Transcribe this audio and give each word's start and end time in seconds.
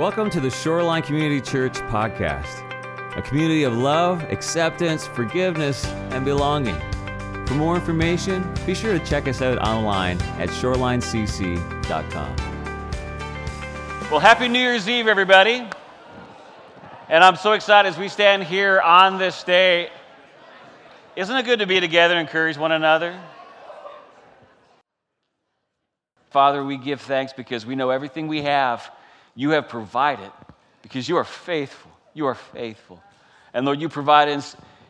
Welcome 0.00 0.30
to 0.30 0.40
the 0.40 0.48
Shoreline 0.48 1.02
Community 1.02 1.42
Church 1.42 1.74
podcast, 1.74 2.66
a 3.18 3.20
community 3.20 3.64
of 3.64 3.76
love, 3.76 4.22
acceptance, 4.32 5.06
forgiveness, 5.06 5.84
and 5.84 6.24
belonging. 6.24 6.80
For 7.46 7.52
more 7.52 7.74
information, 7.76 8.50
be 8.64 8.74
sure 8.74 8.98
to 8.98 9.04
check 9.04 9.28
us 9.28 9.42
out 9.42 9.58
online 9.58 10.18
at 10.38 10.48
shorelinecc.com. 10.48 12.36
Well, 14.10 14.20
Happy 14.20 14.48
New 14.48 14.58
Year's 14.58 14.88
Eve, 14.88 15.06
everybody. 15.06 15.68
And 17.10 17.22
I'm 17.22 17.36
so 17.36 17.52
excited 17.52 17.90
as 17.90 17.98
we 17.98 18.08
stand 18.08 18.44
here 18.44 18.80
on 18.80 19.18
this 19.18 19.44
day. 19.44 19.90
Isn't 21.14 21.36
it 21.36 21.44
good 21.44 21.58
to 21.58 21.66
be 21.66 21.78
together 21.78 22.14
and 22.14 22.26
encourage 22.26 22.56
one 22.56 22.72
another? 22.72 23.20
Father, 26.30 26.64
we 26.64 26.78
give 26.78 27.02
thanks 27.02 27.34
because 27.34 27.66
we 27.66 27.74
know 27.74 27.90
everything 27.90 28.28
we 28.28 28.40
have, 28.40 28.90
you 29.34 29.50
have 29.50 29.68
provided 29.68 30.30
because 30.82 31.08
you 31.08 31.16
are 31.16 31.24
faithful. 31.24 31.90
You 32.14 32.26
are 32.26 32.34
faithful. 32.34 33.02
And 33.54 33.64
Lord, 33.66 33.80
you 33.80 33.88
provide 33.88 34.28
in, 34.28 34.42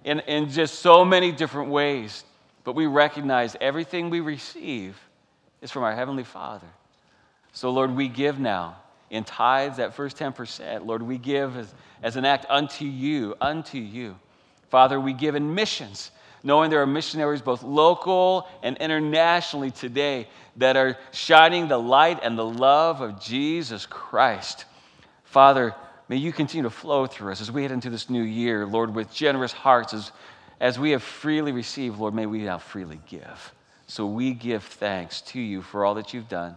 in, 0.05 0.21
in 0.21 0.51
just 0.51 0.81
so 0.81 1.05
many 1.05 1.33
different 1.33 1.71
ways. 1.71 2.25
But 2.65 2.75
we 2.75 2.87
recognize 2.87 3.57
everything 3.61 4.11
we 4.11 4.21
receive 4.21 4.99
is 5.63 5.71
from 5.71 5.83
our 5.83 5.95
Heavenly 5.95 6.25
Father. 6.25 6.67
So, 7.53 7.71
Lord, 7.71 7.95
we 7.95 8.09
give 8.09 8.39
now 8.39 8.77
in 9.11 9.25
tithes, 9.25 9.79
that 9.79 9.95
first 9.95 10.17
10%. 10.17 10.87
Lord, 10.87 11.03
we 11.03 11.19
give 11.19 11.57
as, 11.57 11.75
as 12.03 12.17
an 12.17 12.25
act 12.25 12.47
unto 12.49 12.85
you, 12.85 13.35
unto 13.41 13.79
you. 13.79 14.17
Father, 14.69 15.01
we 15.01 15.13
give 15.13 15.35
in 15.35 15.55
missions, 15.55 16.13
knowing 16.43 16.71
there 16.71 16.83
are 16.83 16.87
missionaries 16.87 17.43
both 17.43 17.63
local 17.63 18.49
and 18.63 18.77
internationally 18.79 19.71
today 19.71 20.29
that 20.57 20.77
are 20.77 20.97
shining 21.13 21.69
the 21.69 21.79
light 21.79 22.21
and 22.23 22.39
the 22.39 22.45
love 22.45 23.01
of 23.01 23.21
Jesus 23.21 23.87
Christ. 23.87 24.65
Father, 25.25 25.75
may 26.09 26.17
you 26.17 26.33
continue 26.33 26.65
to 26.65 26.71
flow 26.71 27.07
through 27.07 27.33
us 27.33 27.41
as 27.41 27.53
we 27.53 27.63
head 27.63 27.73
into 27.73 27.91
this 27.91 28.11
new 28.11 28.23
year, 28.23 28.67
Lord, 28.67 28.95
with 28.95 29.13
generous 29.13 29.53
hearts. 29.53 29.95
As, 29.95 30.13
as 30.61 30.79
we 30.79 30.91
have 30.91 31.03
freely 31.03 31.53
received, 31.53 31.99
Lord, 31.99 32.15
may 32.15 32.27
we 32.27 32.43
now 32.43 32.59
freely 32.59 33.01
give. 33.07 33.55
So 33.87 34.07
we 34.07 34.33
give 34.33 34.63
thanks 34.63 35.21
to 35.23 35.41
you 35.41 35.63
for 35.63 35.85
all 35.85 35.95
that 35.95 36.15
you've 36.15 36.29
done. 36.29 36.57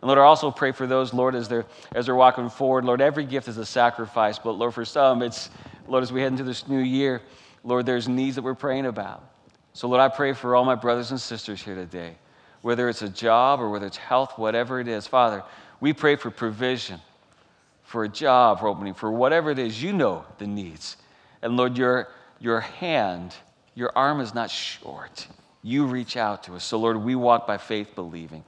And 0.00 0.08
Lord, 0.08 0.18
I 0.18 0.22
also 0.22 0.50
pray 0.50 0.72
for 0.72 0.86
those, 0.86 1.12
Lord, 1.12 1.34
as 1.34 1.48
they're, 1.48 1.66
as 1.94 2.06
they're 2.06 2.14
walking 2.14 2.48
forward. 2.48 2.84
Lord, 2.84 3.02
every 3.02 3.24
gift 3.24 3.48
is 3.48 3.58
a 3.58 3.66
sacrifice, 3.66 4.38
but 4.38 4.52
Lord, 4.52 4.72
for 4.72 4.84
some, 4.84 5.22
it's, 5.22 5.50
Lord, 5.88 6.02
as 6.02 6.12
we 6.12 6.22
head 6.22 6.32
into 6.32 6.44
this 6.44 6.68
new 6.68 6.78
year, 6.78 7.20
Lord, 7.64 7.86
there's 7.86 8.08
needs 8.08 8.36
that 8.36 8.42
we're 8.42 8.54
praying 8.54 8.86
about. 8.86 9.24
So, 9.72 9.88
Lord, 9.88 10.00
I 10.00 10.08
pray 10.08 10.32
for 10.32 10.56
all 10.56 10.64
my 10.64 10.74
brothers 10.74 11.10
and 11.10 11.20
sisters 11.20 11.62
here 11.62 11.74
today, 11.74 12.16
whether 12.62 12.88
it's 12.88 13.02
a 13.02 13.08
job 13.08 13.60
or 13.60 13.70
whether 13.70 13.86
it's 13.86 13.96
health, 13.96 14.38
whatever 14.38 14.80
it 14.80 14.88
is. 14.88 15.06
Father, 15.06 15.42
we 15.80 15.92
pray 15.92 16.16
for 16.16 16.30
provision, 16.30 17.00
for 17.84 18.04
a 18.04 18.08
job 18.08 18.60
for 18.60 18.68
opening, 18.68 18.94
for 18.94 19.10
whatever 19.10 19.50
it 19.50 19.58
is. 19.58 19.82
You 19.82 19.92
know 19.92 20.24
the 20.38 20.46
needs. 20.46 20.96
And 21.42 21.56
Lord, 21.56 21.78
your, 21.78 22.08
your 22.38 22.60
hand, 22.60 23.34
your 23.74 23.92
arm 23.96 24.20
is 24.20 24.34
not 24.34 24.50
short. 24.50 25.26
You 25.62 25.86
reach 25.86 26.16
out 26.16 26.44
to 26.44 26.54
us. 26.54 26.64
So, 26.64 26.78
Lord, 26.78 26.96
we 26.96 27.14
walk 27.14 27.46
by 27.46 27.58
faith, 27.58 27.94
believing 27.94 28.44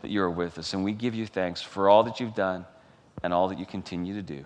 that 0.00 0.10
you 0.10 0.22
are 0.22 0.30
with 0.30 0.58
us. 0.58 0.74
And 0.74 0.84
we 0.84 0.92
give 0.92 1.14
you 1.14 1.26
thanks 1.26 1.60
for 1.60 1.88
all 1.88 2.02
that 2.04 2.20
you've 2.20 2.34
done 2.34 2.64
and 3.22 3.32
all 3.32 3.48
that 3.48 3.58
you 3.58 3.66
continue 3.66 4.14
to 4.14 4.22
do. 4.22 4.44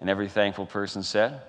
And 0.00 0.10
every 0.10 0.28
thankful 0.28 0.66
person 0.66 1.02
said, 1.02 1.40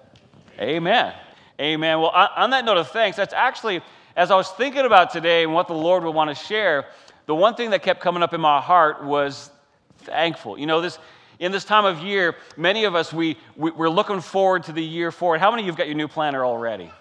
Amen. 0.59 1.13
Amen. 1.59 1.99
Well, 1.99 2.11
on 2.11 2.51
that 2.51 2.63
note 2.63 2.77
of 2.77 2.89
thanks, 2.89 3.17
that's 3.17 3.33
actually, 3.33 3.81
as 4.15 4.31
I 4.31 4.35
was 4.35 4.49
thinking 4.49 4.85
about 4.85 5.11
today 5.11 5.43
and 5.43 5.53
what 5.53 5.67
the 5.67 5.73
Lord 5.73 6.03
would 6.03 6.15
want 6.15 6.29
to 6.29 6.35
share, 6.35 6.85
the 7.25 7.35
one 7.35 7.55
thing 7.55 7.71
that 7.71 7.83
kept 7.83 7.99
coming 7.99 8.23
up 8.23 8.33
in 8.33 8.41
my 8.41 8.61
heart 8.61 9.03
was 9.03 9.51
thankful. 9.99 10.57
You 10.57 10.65
know, 10.65 10.81
this. 10.81 10.99
In 11.39 11.53
this 11.53 11.63
time 11.63 11.85
of 11.85 11.99
year, 11.99 12.35
many 12.57 12.83
of 12.83 12.95
us, 12.95 13.13
we, 13.13 13.37
we, 13.55 13.71
we're 13.71 13.89
looking 13.89 14.19
forward 14.19 14.63
to 14.63 14.73
the 14.73 14.83
year 14.83 15.09
forward. 15.09 15.39
How 15.39 15.49
many 15.51 15.61
of 15.61 15.67
you 15.67 15.71
have 15.71 15.77
got 15.77 15.87
your 15.87 15.95
new 15.95 16.09
planner 16.09 16.43
already? 16.43 16.91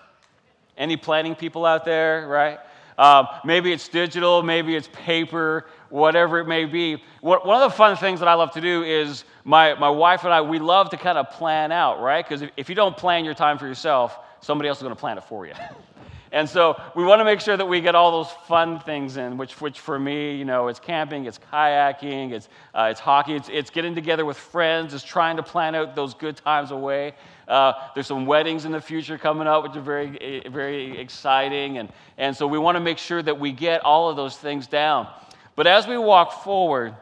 Any 0.76 0.96
planning 0.96 1.34
people 1.34 1.66
out 1.66 1.84
there, 1.84 2.24
right? 2.28 2.60
Um, 2.98 3.26
maybe 3.44 3.72
it's 3.72 3.88
digital, 3.88 4.44
maybe 4.44 4.76
it's 4.76 4.88
paper, 4.92 5.66
whatever 5.88 6.38
it 6.38 6.46
may 6.46 6.66
be. 6.66 7.02
One 7.20 7.40
of 7.44 7.68
the 7.68 7.76
fun 7.76 7.96
things 7.96 8.20
that 8.20 8.28
I 8.28 8.34
love 8.34 8.52
to 8.52 8.60
do 8.60 8.84
is 8.84 9.24
my, 9.42 9.74
my 9.74 9.90
wife 9.90 10.22
and 10.22 10.32
I, 10.32 10.40
we 10.40 10.60
love 10.60 10.90
to 10.90 10.96
kind 10.96 11.18
of 11.18 11.30
plan 11.30 11.72
out, 11.72 12.00
right? 12.00 12.24
Because 12.24 12.42
if, 12.42 12.50
if 12.56 12.68
you 12.68 12.76
don't 12.76 12.96
plan 12.96 13.24
your 13.24 13.34
time 13.34 13.58
for 13.58 13.66
yourself, 13.66 14.16
somebody 14.40 14.68
else 14.68 14.78
is 14.78 14.82
going 14.82 14.94
to 14.94 15.00
plan 15.00 15.18
it 15.18 15.24
for 15.24 15.46
you. 15.46 15.54
and 16.32 16.48
so 16.48 16.80
we 16.94 17.04
want 17.04 17.20
to 17.20 17.24
make 17.24 17.40
sure 17.40 17.56
that 17.56 17.66
we 17.66 17.80
get 17.80 17.94
all 17.94 18.10
those 18.10 18.32
fun 18.46 18.80
things 18.80 19.16
in, 19.16 19.36
which, 19.36 19.60
which 19.60 19.80
for 19.80 19.98
me, 19.98 20.36
you 20.36 20.44
know, 20.44 20.68
it's 20.68 20.80
camping, 20.80 21.26
it's 21.26 21.38
kayaking, 21.52 22.32
it's, 22.32 22.48
uh, 22.74 22.88
it's 22.90 23.00
hockey, 23.00 23.34
it's, 23.34 23.48
it's 23.48 23.70
getting 23.70 23.94
together 23.94 24.24
with 24.24 24.36
friends, 24.36 24.94
it's 24.94 25.04
trying 25.04 25.36
to 25.36 25.42
plan 25.42 25.74
out 25.74 25.94
those 25.94 26.14
good 26.14 26.36
times 26.36 26.70
away. 26.70 27.14
Uh, 27.46 27.72
there's 27.94 28.06
some 28.06 28.26
weddings 28.26 28.64
in 28.64 28.72
the 28.72 28.80
future 28.80 29.16
coming 29.16 29.46
up, 29.46 29.62
which 29.62 29.76
are 29.76 29.80
very, 29.80 30.20
eh, 30.20 30.48
very 30.48 30.98
exciting. 30.98 31.78
And, 31.78 31.88
and 32.18 32.36
so 32.36 32.46
we 32.46 32.58
want 32.58 32.76
to 32.76 32.80
make 32.80 32.98
sure 32.98 33.22
that 33.22 33.40
we 33.40 33.52
get 33.52 33.82
all 33.84 34.10
of 34.10 34.16
those 34.16 34.36
things 34.36 34.66
down. 34.66 35.08
But 35.56 35.66
as 35.66 35.86
we 35.86 35.98
walk 35.98 36.44
forward, 36.44 36.94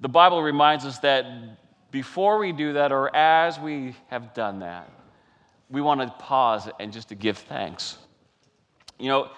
the 0.00 0.08
Bible 0.08 0.42
reminds 0.42 0.84
us 0.84 0.98
that 0.98 1.24
before 1.90 2.38
we 2.38 2.52
do 2.52 2.72
that, 2.72 2.90
or 2.90 3.14
as 3.14 3.58
we 3.58 3.94
have 4.08 4.34
done 4.34 4.58
that, 4.58 4.90
we 5.74 5.82
want 5.82 6.00
to 6.00 6.08
pause 6.24 6.68
and 6.78 6.92
just 6.92 7.08
to 7.08 7.14
give 7.14 7.36
thanks. 7.36 7.98
You 8.98 9.08
know, 9.08 9.30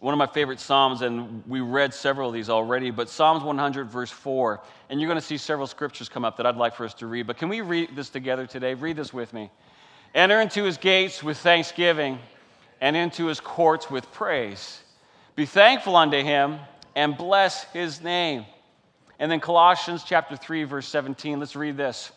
one 0.00 0.14
of 0.14 0.18
my 0.18 0.26
favorite 0.26 0.58
Psalms, 0.58 1.02
and 1.02 1.46
we 1.46 1.60
read 1.60 1.92
several 1.92 2.28
of 2.28 2.34
these 2.34 2.48
already, 2.48 2.90
but 2.90 3.08
Psalms 3.08 3.44
100, 3.44 3.88
verse 3.88 4.10
4. 4.10 4.60
And 4.88 4.98
you're 4.98 5.08
going 5.08 5.20
to 5.20 5.24
see 5.24 5.36
several 5.36 5.66
scriptures 5.66 6.08
come 6.08 6.24
up 6.24 6.38
that 6.38 6.46
I'd 6.46 6.56
like 6.56 6.74
for 6.74 6.86
us 6.86 6.94
to 6.94 7.06
read. 7.06 7.26
But 7.26 7.36
can 7.36 7.50
we 7.50 7.60
read 7.60 7.94
this 7.94 8.08
together 8.08 8.46
today? 8.46 8.74
Read 8.74 8.96
this 8.96 9.12
with 9.12 9.32
me. 9.32 9.50
Enter 10.14 10.40
into 10.40 10.64
his 10.64 10.78
gates 10.78 11.22
with 11.22 11.38
thanksgiving 11.38 12.18
and 12.80 12.96
into 12.96 13.26
his 13.26 13.38
courts 13.38 13.90
with 13.90 14.10
praise. 14.10 14.80
Be 15.36 15.46
thankful 15.46 15.96
unto 15.96 16.20
him 16.20 16.58
and 16.96 17.16
bless 17.16 17.64
his 17.64 18.02
name. 18.02 18.46
And 19.18 19.30
then 19.30 19.38
Colossians 19.38 20.02
chapter 20.02 20.34
3, 20.34 20.64
verse 20.64 20.88
17. 20.88 21.38
Let's 21.38 21.54
read 21.54 21.76
this. 21.76 22.10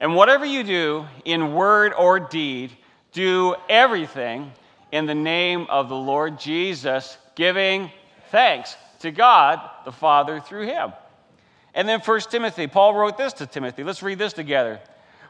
And 0.00 0.14
whatever 0.14 0.46
you 0.46 0.62
do 0.62 1.06
in 1.24 1.54
word 1.54 1.92
or 1.92 2.20
deed, 2.20 2.70
do 3.12 3.56
everything 3.68 4.52
in 4.92 5.06
the 5.06 5.14
name 5.14 5.66
of 5.68 5.88
the 5.88 5.96
Lord 5.96 6.38
Jesus, 6.38 7.18
giving 7.34 7.90
thanks 8.30 8.76
to 9.00 9.10
God 9.10 9.60
the 9.84 9.92
Father 9.92 10.40
through 10.40 10.66
him. 10.66 10.92
And 11.74 11.88
then 11.88 12.00
1 12.00 12.20
Timothy, 12.30 12.66
Paul 12.66 12.94
wrote 12.94 13.18
this 13.18 13.32
to 13.34 13.46
Timothy. 13.46 13.84
Let's 13.84 14.02
read 14.02 14.18
this 14.18 14.32
together. 14.32 14.80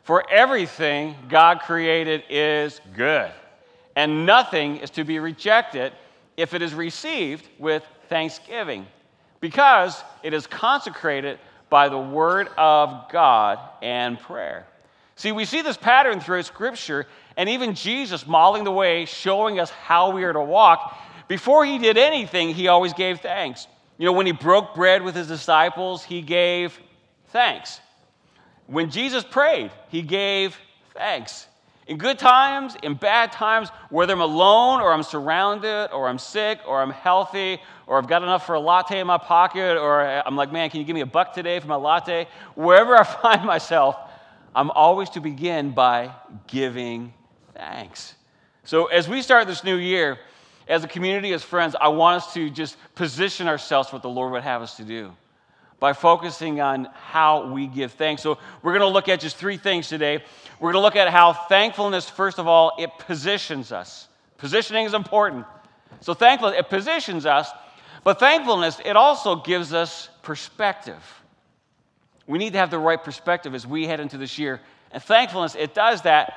For 0.03 0.29
everything 0.31 1.15
God 1.29 1.61
created 1.61 2.25
is 2.31 2.81
good, 2.97 3.31
and 3.95 4.25
nothing 4.25 4.79
is 4.79 4.91
to 4.91 5.05
be 5.05 5.19
rejected 5.19 5.93
if 6.37 6.55
it 6.55 6.63
is 6.63 6.73
received 6.73 7.47
with 7.59 7.85
thanksgiving, 8.09 8.87
because 9.41 10.03
it 10.23 10.33
is 10.33 10.47
consecrated 10.47 11.39
by 11.71 11.89
the 11.89 11.99
word 11.99 12.49
of 12.57 13.11
God 13.11 13.59
and 13.83 14.19
prayer. 14.19 14.67
See, 15.17 15.33
we 15.33 15.45
see 15.45 15.63
this 15.63 15.77
pattern 15.77 16.21
throughout 16.21 16.45
Scripture, 16.45 17.07
and 17.37 17.49
even 17.49 17.75
Jesus 17.75 18.27
modeling 18.27 18.65
the 18.65 18.73
way, 18.73 19.05
showing 19.05 19.59
us 19.59 19.71
how 19.71 20.11
we 20.11 20.25
are 20.25 20.33
to 20.33 20.41
walk. 20.41 20.97
Before 21.27 21.65
he 21.65 21.79
did 21.79 21.99
anything, 21.99 22.55
he 22.55 22.69
always 22.69 22.93
gave 22.93 23.21
thanks. 23.21 23.67
You 23.99 24.07
know, 24.07 24.13
when 24.13 24.27
he 24.27 24.33
broke 24.33 24.75
bread 24.75 25.03
with 25.03 25.17
his 25.17 25.27
disciples, 25.27 26.05
he 26.05 26.23
gave 26.23 26.79
thanks. 27.31 27.81
When 28.69 28.91
Jesus 28.91 29.25
prayed, 29.25 29.73
he 29.89 30.03
gave 30.03 30.57
thanks. 30.95 31.47
In 31.89 31.97
good 31.97 32.19
times, 32.19 32.77
in 32.83 32.95
bad 32.95 33.33
times, 33.33 33.71
whether 33.89 34.13
I'm 34.13 34.21
alone 34.21 34.83
or 34.83 34.93
I'm 34.93 35.03
surrounded 35.03 35.89
or 35.91 36.07
I'm 36.07 36.19
sick 36.19 36.61
or 36.67 36.83
I'm 36.83 36.91
healthy 36.91 37.61
or 37.87 37.97
I've 37.97 38.07
got 38.07 38.23
enough 38.23 38.45
for 38.45 38.55
a 38.55 38.61
latte 38.61 39.01
in 39.01 39.07
my 39.07 39.17
pocket 39.17 39.79
or 39.79 40.03
I'm 40.05 40.37
like, 40.37 40.53
man, 40.53 40.69
can 40.69 40.81
you 40.81 40.87
give 40.87 40.93
me 40.93 41.01
a 41.01 41.07
buck 41.07 41.33
today 41.33 41.59
for 41.61 41.67
my 41.67 41.77
latte? 41.77 42.29
Wherever 42.55 42.95
I 42.95 43.05
find 43.23 43.43
myself, 43.43 43.97
I'm 44.55 44.71
always 44.71 45.09
to 45.11 45.21
begin 45.21 45.71
by 45.71 46.15
giving 46.47 47.15
thanks. 47.55 48.15
So 48.65 48.87
as 48.87 49.09
we 49.09 49.23
start 49.23 49.47
this 49.47 49.65
new 49.65 49.77
year, 49.77 50.19
as 50.69 50.85
a 50.85 50.89
community, 50.89 51.33
as 51.33 51.43
friends, 51.43 51.75
I 51.81 51.89
want 51.89 52.23
us 52.23 52.35
to 52.35 52.51
just 52.51 52.77
position 52.97 53.49
ourselves 53.49 53.89
for 53.89 53.97
what 53.97 54.03
the 54.03 54.11
Lord 54.11 54.33
would 54.33 54.43
have 54.43 54.61
us 54.61 54.77
to 54.77 54.85
do 54.85 55.17
by 55.81 55.93
focusing 55.93 56.61
on 56.61 56.89
how 56.95 57.53
we 57.53 57.67
give 57.67 57.93
thanks. 57.93 58.23
So 58.23 58.39
we're 58.63 58.73
going 58.73 58.89
to 58.89 58.93
look 58.93 59.09
at 59.09 59.21
just 59.21 59.37
three 59.37 59.57
things 59.57 59.89
today. 59.89 60.25
We're 60.59 60.73
going 60.73 60.81
to 60.81 60.85
look 60.85 60.97
at 60.97 61.09
how 61.09 61.33
thankfulness, 61.33 62.11
first 62.11 62.39
of 62.39 62.49
all, 62.49 62.73
it 62.79 62.91
positions 62.99 63.71
us. 63.71 64.09
Positioning 64.39 64.87
is 64.87 64.95
important. 64.95 65.47
So 66.01 66.15
thankfulness, 66.15 66.59
it 66.59 66.69
positions 66.69 67.27
us, 67.27 67.51
but 68.05 68.19
thankfulness, 68.19 68.81
it 68.85 68.97
also 68.97 69.37
gives 69.37 69.73
us 69.73 70.09
perspective. 70.23 71.03
We 72.27 72.39
need 72.39 72.53
to 72.53 72.59
have 72.59 72.71
the 72.71 72.79
right 72.79 73.03
perspective 73.03 73.55
as 73.55 73.67
we 73.67 73.87
head 73.87 74.01
into 74.01 74.19
this 74.19 74.39
year. 74.39 74.61
And 74.91 75.03
thankfulness, 75.03 75.55
it 75.55 75.75
does 75.75 76.03
that. 76.03 76.35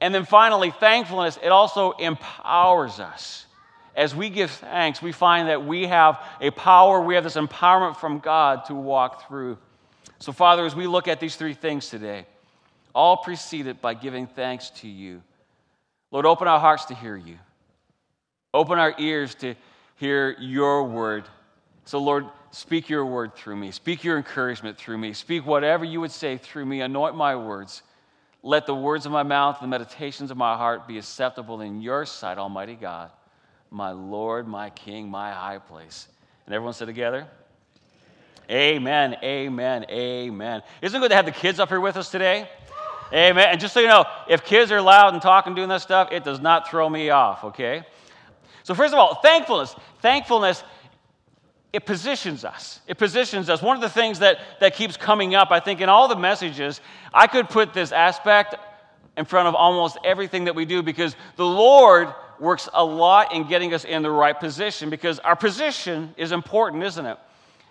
And 0.00 0.14
then 0.14 0.24
finally, 0.24 0.70
thankfulness, 0.70 1.38
it 1.42 1.48
also 1.48 1.92
empowers 1.92 3.00
us 3.00 3.46
as 3.94 4.14
we 4.14 4.30
give 4.30 4.50
thanks, 4.50 5.02
we 5.02 5.12
find 5.12 5.48
that 5.48 5.64
we 5.64 5.86
have 5.86 6.22
a 6.40 6.50
power, 6.50 7.00
we 7.00 7.14
have 7.14 7.24
this 7.24 7.36
empowerment 7.36 7.96
from 7.96 8.18
God 8.18 8.64
to 8.66 8.74
walk 8.74 9.28
through. 9.28 9.58
So, 10.18 10.32
Father, 10.32 10.64
as 10.64 10.74
we 10.74 10.86
look 10.86 11.08
at 11.08 11.20
these 11.20 11.36
three 11.36 11.54
things 11.54 11.88
today, 11.88 12.26
all 12.94 13.16
preceded 13.18 13.80
by 13.80 13.94
giving 13.94 14.26
thanks 14.26 14.70
to 14.80 14.88
you, 14.88 15.22
Lord, 16.10 16.26
open 16.26 16.46
our 16.46 16.60
hearts 16.60 16.86
to 16.86 16.94
hear 16.94 17.16
you. 17.16 17.38
Open 18.54 18.78
our 18.78 18.94
ears 18.98 19.34
to 19.36 19.54
hear 19.96 20.36
your 20.38 20.84
word. 20.84 21.24
So, 21.84 21.98
Lord, 21.98 22.26
speak 22.50 22.88
your 22.88 23.06
word 23.06 23.34
through 23.34 23.56
me. 23.56 23.70
Speak 23.70 24.04
your 24.04 24.18
encouragement 24.18 24.76
through 24.76 24.98
me. 24.98 25.14
Speak 25.14 25.46
whatever 25.46 25.84
you 25.84 26.00
would 26.00 26.10
say 26.10 26.36
through 26.36 26.66
me. 26.66 26.82
Anoint 26.82 27.16
my 27.16 27.34
words. 27.34 27.82
Let 28.42 28.66
the 28.66 28.74
words 28.74 29.06
of 29.06 29.12
my 29.12 29.22
mouth 29.22 29.58
the 29.60 29.66
meditations 29.66 30.30
of 30.30 30.36
my 30.36 30.56
heart 30.56 30.86
be 30.86 30.98
acceptable 30.98 31.60
in 31.60 31.80
your 31.80 32.04
sight, 32.04 32.38
Almighty 32.38 32.74
God, 32.74 33.10
my 33.72 33.90
Lord, 33.90 34.46
my 34.46 34.70
King, 34.70 35.08
my 35.08 35.32
high 35.32 35.58
place. 35.58 36.06
And 36.46 36.54
everyone 36.54 36.74
said 36.74 36.86
together, 36.86 37.26
Amen, 38.50 39.16
amen, 39.22 39.86
amen. 39.88 40.62
Isn't 40.82 40.96
it 40.96 41.00
good 41.00 41.08
to 41.08 41.14
have 41.14 41.24
the 41.24 41.32
kids 41.32 41.58
up 41.58 41.68
here 41.68 41.80
with 41.80 41.96
us 41.96 42.10
today? 42.10 42.48
Amen. 43.12 43.48
And 43.50 43.60
just 43.60 43.72
so 43.72 43.80
you 43.80 43.88
know, 43.88 44.04
if 44.28 44.44
kids 44.44 44.72
are 44.72 44.80
loud 44.80 45.12
and 45.14 45.22
talking, 45.22 45.54
doing 45.54 45.68
that 45.68 45.80
stuff, 45.80 46.10
it 46.12 46.24
does 46.24 46.40
not 46.40 46.68
throw 46.68 46.88
me 46.88 47.10
off, 47.10 47.44
okay? 47.44 47.84
So, 48.62 48.74
first 48.74 48.92
of 48.92 48.98
all, 48.98 49.16
thankfulness. 49.16 49.74
Thankfulness, 50.00 50.64
it 51.72 51.86
positions 51.86 52.44
us. 52.44 52.80
It 52.86 52.98
positions 52.98 53.48
us. 53.48 53.62
One 53.62 53.76
of 53.76 53.82
the 53.82 53.88
things 53.88 54.18
that, 54.18 54.38
that 54.60 54.74
keeps 54.74 54.96
coming 54.96 55.34
up, 55.34 55.50
I 55.50 55.60
think, 55.60 55.80
in 55.80 55.88
all 55.88 56.08
the 56.08 56.16
messages, 56.16 56.80
I 57.14 57.26
could 57.26 57.48
put 57.48 57.72
this 57.72 57.92
aspect 57.92 58.56
in 59.16 59.24
front 59.24 59.48
of 59.48 59.54
almost 59.54 59.98
everything 60.04 60.44
that 60.44 60.54
we 60.54 60.64
do 60.64 60.82
because 60.82 61.14
the 61.36 61.46
Lord 61.46 62.12
works 62.40 62.68
a 62.72 62.84
lot 62.84 63.34
in 63.34 63.48
getting 63.48 63.74
us 63.74 63.84
in 63.84 64.02
the 64.02 64.10
right 64.10 64.38
position 64.38 64.90
because 64.90 65.18
our 65.20 65.36
position 65.36 66.14
is 66.16 66.32
important, 66.32 66.82
isn't 66.82 67.06
it? 67.06 67.18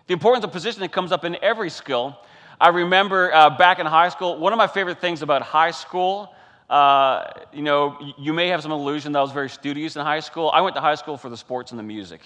The 0.07 0.13
importance 0.13 0.43
of 0.43 0.51
position 0.51 0.81
that 0.81 0.91
comes 0.91 1.11
up 1.11 1.25
in 1.25 1.37
every 1.41 1.69
skill. 1.69 2.17
I 2.59 2.69
remember 2.69 3.33
uh, 3.33 3.49
back 3.57 3.79
in 3.79 3.85
high 3.85 4.09
school, 4.09 4.37
one 4.37 4.53
of 4.53 4.57
my 4.57 4.67
favorite 4.67 4.99
things 4.99 5.21
about 5.21 5.41
high 5.41 5.71
school 5.71 6.33
uh, 6.71 7.29
you 7.51 7.63
know, 7.63 7.97
you 8.17 8.31
may 8.31 8.47
have 8.47 8.61
some 8.61 8.71
illusion 8.71 9.11
that 9.11 9.19
I 9.19 9.21
was 9.21 9.33
very 9.33 9.49
studious 9.49 9.97
in 9.97 10.03
high 10.03 10.21
school. 10.21 10.49
I 10.53 10.61
went 10.61 10.73
to 10.77 10.81
high 10.81 10.95
school 10.95 11.17
for 11.17 11.27
the 11.27 11.35
sports 11.35 11.71
and 11.71 11.77
the 11.77 11.83
music 11.83 12.21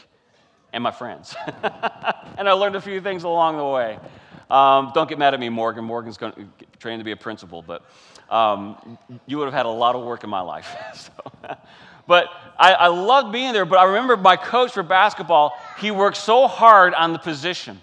and 0.72 0.84
my 0.84 0.92
friends. 0.92 1.36
and 2.38 2.48
I 2.48 2.52
learned 2.52 2.76
a 2.76 2.82
few 2.82 3.02
things 3.02 3.24
along 3.24 3.58
the 3.58 3.66
way. 3.66 3.98
Um, 4.52 4.92
don't 4.94 5.10
get 5.10 5.18
mad 5.18 5.34
at 5.34 5.40
me, 5.40 5.50
Morgan. 5.50 5.84
Morgan's 5.84 6.18
going 6.18 6.34
to 6.34 6.48
train 6.78 7.00
to 7.00 7.04
be 7.04 7.10
a 7.10 7.18
principal, 7.18 7.64
but 7.64 7.90
um, 8.30 9.00
you 9.26 9.40
would 9.40 9.46
have 9.46 9.54
had 9.56 9.66
a 9.66 9.70
lot 9.70 9.96
of 9.96 10.04
work 10.04 10.24
in 10.24 10.30
my 10.30 10.42
life. 10.42 10.76
so, 10.94 11.12
but 12.08 12.28
I, 12.58 12.74
I 12.74 12.88
loved 12.88 13.32
being 13.32 13.54
there. 13.54 13.66
But 13.66 13.80
I 13.80 13.86
remember 13.86 14.18
my 14.18 14.36
coach 14.36 14.72
for 14.72 14.84
basketball, 14.84 15.58
he 15.80 15.92
worked 15.92 16.18
so 16.18 16.48
hard 16.48 16.94
on 16.94 17.14
the 17.14 17.20
position. 17.20 17.82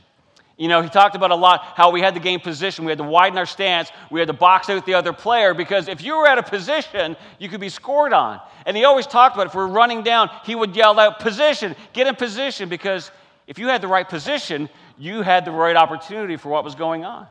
You 0.56 0.68
know, 0.68 0.82
he 0.82 0.88
talked 0.88 1.16
about 1.16 1.30
a 1.30 1.34
lot 1.34 1.62
how 1.76 1.90
we 1.90 2.00
had 2.00 2.14
to 2.14 2.20
gain 2.20 2.38
position, 2.38 2.84
we 2.84 2.92
had 2.92 2.98
to 2.98 3.04
widen 3.04 3.36
our 3.38 3.46
stance, 3.46 3.90
we 4.10 4.20
had 4.20 4.28
to 4.28 4.34
box 4.34 4.68
out 4.68 4.84
the 4.86 4.94
other 4.94 5.12
player 5.12 5.54
because 5.54 5.88
if 5.88 6.04
you 6.04 6.16
were 6.16 6.26
at 6.26 6.38
a 6.38 6.42
position, 6.42 7.16
you 7.38 7.48
could 7.48 7.60
be 7.60 7.70
scored 7.70 8.12
on. 8.12 8.40
And 8.66 8.76
he 8.76 8.84
always 8.84 9.06
talked 9.06 9.34
about 9.34 9.48
if 9.48 9.54
we're 9.54 9.66
running 9.66 10.02
down, 10.02 10.30
he 10.44 10.54
would 10.54 10.76
yell 10.76 11.00
out, 11.00 11.18
Position, 11.18 11.74
get 11.92 12.06
in 12.06 12.14
position, 12.14 12.68
because 12.68 13.10
if 13.46 13.58
you 13.58 13.66
had 13.68 13.80
the 13.80 13.88
right 13.88 14.08
position, 14.08 14.68
you 14.98 15.22
had 15.22 15.44
the 15.44 15.50
right 15.50 15.74
opportunity 15.74 16.36
for 16.36 16.48
what 16.48 16.64
was 16.64 16.74
going 16.74 17.04
on. 17.04 17.26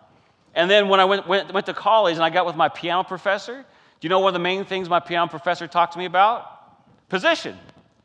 And 0.54 0.70
then 0.70 0.90
when 0.90 1.00
I 1.00 1.06
went, 1.06 1.28
went, 1.28 1.54
went 1.54 1.66
to 1.68 1.74
college 1.74 2.16
and 2.16 2.24
I 2.24 2.30
got 2.30 2.46
with 2.46 2.56
my 2.56 2.68
piano 2.68 3.04
professor, 3.04 3.56
do 3.56 3.66
you 4.06 4.10
know 4.10 4.20
one 4.20 4.30
of 4.30 4.34
the 4.34 4.40
main 4.40 4.66
things 4.66 4.90
my 4.90 5.00
piano 5.00 5.30
professor 5.30 5.68
talked 5.68 5.94
to 5.94 6.00
me 6.00 6.06
about? 6.06 6.61
Position. 7.12 7.58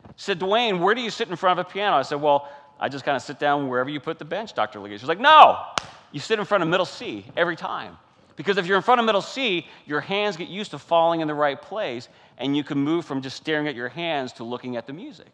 He 0.07 0.13
said, 0.17 0.37
Dwayne, 0.37 0.81
where 0.81 0.93
do 0.93 0.99
you 0.99 1.09
sit 1.09 1.29
in 1.29 1.37
front 1.37 1.57
of 1.57 1.65
a 1.65 1.69
piano? 1.69 1.95
I 1.95 2.01
said, 2.01 2.21
Well, 2.21 2.49
I 2.77 2.89
just 2.89 3.05
kind 3.05 3.15
of 3.15 3.21
sit 3.21 3.39
down 3.39 3.69
wherever 3.69 3.89
you 3.89 4.01
put 4.01 4.19
the 4.19 4.25
bench, 4.25 4.53
Dr. 4.53 4.81
Legate. 4.81 4.99
She's 4.99 5.07
like, 5.07 5.19
no, 5.19 5.65
you 6.11 6.19
sit 6.19 6.39
in 6.39 6.43
front 6.45 6.61
of 6.61 6.69
middle 6.69 6.85
C 6.85 7.25
every 7.37 7.55
time. 7.55 7.97
Because 8.35 8.57
if 8.57 8.67
you're 8.67 8.75
in 8.75 8.83
front 8.83 8.99
of 8.99 9.05
middle 9.05 9.21
C, 9.21 9.65
your 9.85 10.01
hands 10.01 10.35
get 10.35 10.49
used 10.49 10.71
to 10.71 10.77
falling 10.77 11.21
in 11.21 11.27
the 11.27 11.33
right 11.33 11.59
place, 11.59 12.09
and 12.37 12.55
you 12.55 12.65
can 12.65 12.77
move 12.77 13.05
from 13.05 13.21
just 13.21 13.37
staring 13.37 13.67
at 13.67 13.75
your 13.75 13.89
hands 13.89 14.33
to 14.33 14.43
looking 14.43 14.75
at 14.75 14.85
the 14.85 14.93
music. 14.93 15.31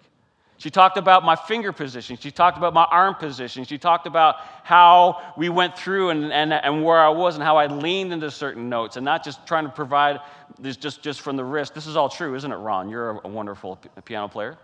She 0.58 0.70
talked 0.70 0.98
about 0.98 1.26
my 1.26 1.36
finger 1.36 1.74
position. 1.74 2.18
She 2.18 2.32
talked 2.32 2.58
about 2.58 2.74
my 2.74 2.86
arm 2.86 3.16
position. 3.16 3.66
She 3.66 3.78
talked 3.78 4.08
about 4.08 4.36
how 4.64 5.34
we 5.36 5.50
went 5.50 5.78
through 5.78 6.12
and, 6.12 6.32
and, 6.32 6.54
and 6.54 6.84
where 6.84 7.00
I 7.00 7.10
was 7.10 7.36
and 7.36 7.44
how 7.44 7.58
I 7.58 7.68
leaned 7.68 8.14
into 8.14 8.32
certain 8.32 8.70
notes 8.70 8.96
and 8.96 9.04
not 9.04 9.24
just 9.24 9.46
trying 9.46 9.66
to 9.66 9.72
provide 9.72 10.20
this 10.60 10.78
just, 10.78 11.02
just 11.02 11.22
from 11.22 11.36
the 11.36 11.44
wrist. 11.44 11.74
This 11.74 11.88
is 11.88 11.98
all 11.98 12.08
true, 12.08 12.36
isn't 12.36 12.52
it, 12.52 12.56
Ron? 12.56 12.90
You're 12.90 13.20
a 13.24 13.28
wonderful 13.28 13.80
piano 14.06 14.28
player. 14.28 14.58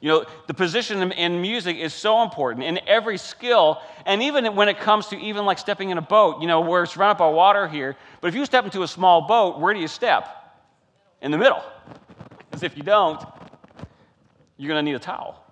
You 0.00 0.10
know, 0.10 0.24
the 0.46 0.52
position 0.52 1.10
in 1.12 1.40
music 1.40 1.78
is 1.78 1.94
so 1.94 2.22
important 2.22 2.64
in 2.64 2.78
every 2.86 3.16
skill, 3.16 3.80
and 4.04 4.22
even 4.22 4.54
when 4.54 4.68
it 4.68 4.78
comes 4.78 5.06
to 5.06 5.16
even 5.16 5.46
like 5.46 5.58
stepping 5.58 5.88
in 5.88 5.96
a 5.96 6.02
boat, 6.02 6.42
you 6.42 6.46
know, 6.46 6.60
we're 6.60 6.84
surrounded 6.84 7.18
by 7.18 7.30
water 7.30 7.66
here, 7.66 7.96
but 8.20 8.28
if 8.28 8.34
you 8.34 8.44
step 8.44 8.66
into 8.66 8.82
a 8.82 8.88
small 8.88 9.26
boat, 9.26 9.58
where 9.58 9.72
do 9.72 9.80
you 9.80 9.88
step? 9.88 10.28
In 11.22 11.30
the 11.30 11.38
middle. 11.38 11.62
Because 12.50 12.62
if 12.62 12.76
you 12.76 12.82
don't, 12.82 13.24
you're 14.56 14.68
going 14.68 14.84
to 14.84 14.90
need 14.90 14.96
a 14.96 15.00
towel. 15.00 15.42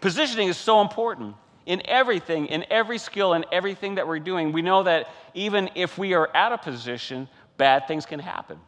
Positioning 0.00 0.48
is 0.48 0.56
so 0.56 0.80
important 0.80 1.34
in 1.66 1.82
everything, 1.86 2.46
in 2.46 2.64
every 2.70 2.98
skill, 2.98 3.34
in 3.34 3.44
everything 3.52 3.96
that 3.96 4.06
we're 4.06 4.18
doing. 4.18 4.52
We 4.52 4.62
know 4.62 4.82
that 4.82 5.08
even 5.34 5.70
if 5.74 5.98
we 5.98 6.14
are 6.14 6.34
at 6.34 6.52
a 6.52 6.58
position, 6.58 7.28
bad 7.56 7.86
things 7.86 8.06
can 8.06 8.18
happen. 8.18 8.58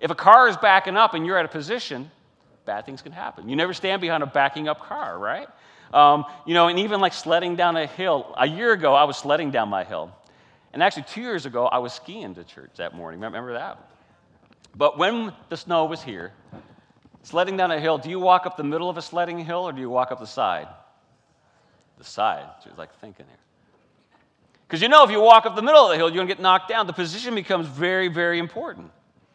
If 0.00 0.10
a 0.10 0.14
car 0.14 0.48
is 0.48 0.56
backing 0.56 0.96
up 0.96 1.14
and 1.14 1.26
you're 1.26 1.36
at 1.36 1.44
a 1.44 1.48
position, 1.48 2.10
bad 2.64 2.86
things 2.86 3.02
can 3.02 3.12
happen. 3.12 3.48
You 3.48 3.56
never 3.56 3.74
stand 3.74 4.00
behind 4.00 4.22
a 4.22 4.26
backing 4.26 4.68
up 4.68 4.80
car, 4.80 5.18
right? 5.18 5.48
Um, 5.92 6.24
you 6.46 6.54
know, 6.54 6.68
and 6.68 6.78
even 6.78 7.00
like 7.00 7.12
sledding 7.12 7.56
down 7.56 7.76
a 7.76 7.86
hill. 7.86 8.34
A 8.38 8.46
year 8.46 8.72
ago, 8.72 8.94
I 8.94 9.04
was 9.04 9.16
sledding 9.16 9.50
down 9.50 9.68
my 9.68 9.84
hill. 9.84 10.14
And 10.72 10.82
actually, 10.82 11.04
two 11.04 11.22
years 11.22 11.46
ago, 11.46 11.66
I 11.66 11.78
was 11.78 11.92
skiing 11.92 12.34
to 12.34 12.44
church 12.44 12.72
that 12.76 12.94
morning. 12.94 13.20
Remember 13.20 13.54
that? 13.54 13.90
But 14.76 14.98
when 14.98 15.32
the 15.48 15.56
snow 15.56 15.86
was 15.86 16.02
here, 16.02 16.32
sledding 17.28 17.56
down 17.56 17.70
a 17.70 17.78
hill, 17.78 17.98
do 17.98 18.08
you 18.08 18.18
walk 18.18 18.46
up 18.46 18.56
the 18.56 18.64
middle 18.64 18.88
of 18.88 18.96
a 18.96 19.02
sledding 19.02 19.38
hill 19.38 19.68
or 19.68 19.72
do 19.72 19.80
you 19.80 19.90
walk 19.90 20.10
up 20.10 20.18
the 20.18 20.26
side? 20.26 20.66
The 21.98 22.04
side. 22.04 22.46
So 22.62 22.70
it's 22.70 22.78
like 22.78 22.94
thinking 23.00 23.26
here. 23.26 23.36
Because 24.66 24.80
you 24.80 24.88
know, 24.88 25.04
if 25.04 25.10
you 25.10 25.20
walk 25.20 25.44
up 25.44 25.54
the 25.54 25.62
middle 25.62 25.84
of 25.84 25.90
the 25.90 25.96
hill, 25.96 26.08
you're 26.08 26.16
going 26.16 26.28
to 26.28 26.34
get 26.34 26.42
knocked 26.42 26.68
down. 26.68 26.86
The 26.86 26.92
position 26.92 27.34
becomes 27.34 27.66
very, 27.66 28.08
very 28.08 28.38
important. 28.38 28.90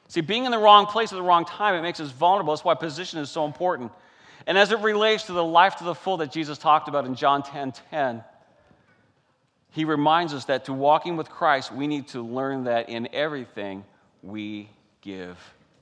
See, 0.08 0.22
being 0.22 0.46
in 0.46 0.52
the 0.52 0.58
wrong 0.58 0.86
place 0.86 1.12
at 1.12 1.16
the 1.16 1.24
wrong 1.24 1.46
time, 1.46 1.76
it 1.76 1.82
makes 1.82 2.00
us 2.00 2.12
vulnerable. 2.12 2.54
That's 2.54 2.66
why 2.66 2.74
position 2.76 3.20
is 3.20 3.30
so 3.30 3.46
important. 3.46 3.92
And 4.46 4.58
as 4.58 4.72
it 4.72 4.80
relates 4.80 5.24
to 5.24 5.34
the 5.34 5.44
life 5.44 5.78
to 5.78 5.84
the 5.84 5.96
full 5.96 6.18
that 6.18 6.32
Jesus 6.32 6.58
talked 6.58 6.88
about 6.88 7.06
in 7.06 7.16
John 7.16 7.44
10 7.44 7.74
10, 7.90 8.24
he 9.72 9.86
reminds 9.86 10.34
us 10.34 10.46
that 10.46 10.66
to 10.66 10.74
walking 10.74 11.18
with 11.18 11.30
Christ, 11.30 11.72
we 11.72 11.88
need 11.88 12.08
to 12.10 12.22
learn 12.22 12.66
that 12.66 12.90
in 12.90 13.08
everything 13.14 13.84
we 14.22 14.70
give 15.02 15.38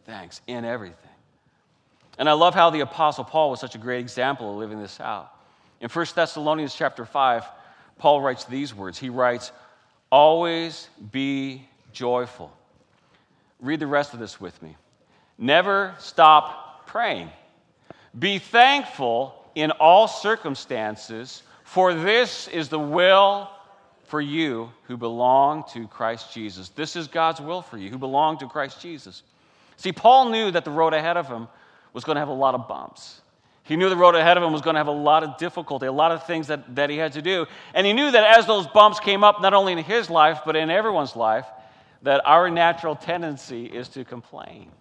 thanks. 0.06 0.40
In 0.48 0.64
everything. 0.64 1.11
And 2.18 2.30
I 2.30 2.34
love 2.34 2.54
how 2.54 2.70
the 2.70 2.82
Apostle 2.82 3.24
Paul 3.24 3.50
was 3.50 3.60
such 3.60 3.76
a 3.76 3.80
great 3.80 4.00
example 4.00 4.52
of 4.52 4.58
living 4.58 4.82
this 4.82 5.00
out. 5.00 5.32
In 5.80 5.90
1 5.90 6.06
Thessalonians 6.14 6.76
chapter 6.76 7.06
5, 7.06 7.46
Paul 7.98 8.22
writes 8.22 8.46
these 8.46 8.74
words. 8.74 8.98
He 8.98 9.10
writes, 9.10 9.52
Always 10.12 10.90
be 11.12 11.68
joyful. 11.94 12.52
Read 13.60 13.80
the 13.80 13.88
rest 13.88 14.14
of 14.14 14.20
this 14.20 14.40
with 14.40 14.62
me. 14.62 14.76
Never 15.38 15.96
stop 16.00 16.86
praying. 16.86 17.30
Be 18.18 18.40
thankful 18.40 19.36
in 19.56 19.72
all 19.72 20.08
circumstances, 20.08 21.44
for 21.64 21.94
this 21.94 22.48
is 22.48 22.70
the 22.70 22.80
will 22.80 23.50
for 24.06 24.20
you 24.20 24.70
who 24.84 24.98
belong 24.98 25.64
to 25.72 25.88
Christ 25.88 26.34
Jesus. 26.34 26.70
This 26.70 26.96
is 26.96 27.08
God's 27.08 27.40
will 27.40 27.62
for 27.62 27.78
you 27.78 27.90
who 27.90 27.98
belong 27.98 28.38
to 28.40 28.48
Christ 28.48 28.82
Jesus. 28.82 29.24
See, 29.78 29.92
Paul 29.92 30.30
knew 30.30 30.52
that 30.52 30.66
the 30.66 30.72
road 30.72 30.94
ahead 30.94 31.18
of 31.18 31.28
him 31.28 31.48
was 31.94 32.04
going 32.04 32.16
to 32.16 32.20
have 32.20 32.30
a 32.30 32.34
lot 32.34 32.56
of 32.56 32.68
bumps. 32.68 33.22
He 33.64 33.76
knew 33.76 33.90
the 33.90 33.96
road 33.96 34.16
ahead 34.16 34.38
of 34.38 34.44
him 34.44 34.52
was 34.52 34.62
going 34.62 34.74
to 34.74 34.80
have 34.80 34.88
a 34.88 34.92
lot 34.92 35.24
of 35.24 35.38
difficulty, 35.38 35.86
a 35.86 35.92
lot 35.92 36.12
of 36.12 36.26
things 36.26 36.48
that, 36.48 36.76
that 36.76 36.90
he 36.90 36.98
had 36.98 37.14
to 37.14 37.22
do. 37.22 37.46
And 37.74 37.86
he 37.86 37.94
knew 37.94 38.12
that 38.12 38.38
as 38.38 38.46
those 38.46 38.68
bumps 38.68 39.00
came 39.00 39.24
up, 39.24 39.42
not 39.42 39.54
only 39.54 39.74
in 39.74 39.80
his 39.80 40.10
life, 40.10 40.42
but 40.46 40.56
in 40.56 40.70
everyone's 40.70 41.16
life, 41.16 41.46
that 42.02 42.22
our 42.26 42.50
natural 42.50 42.96
tendency 42.96 43.66
is 43.66 43.88
to 43.90 44.04
complain. 44.04 44.72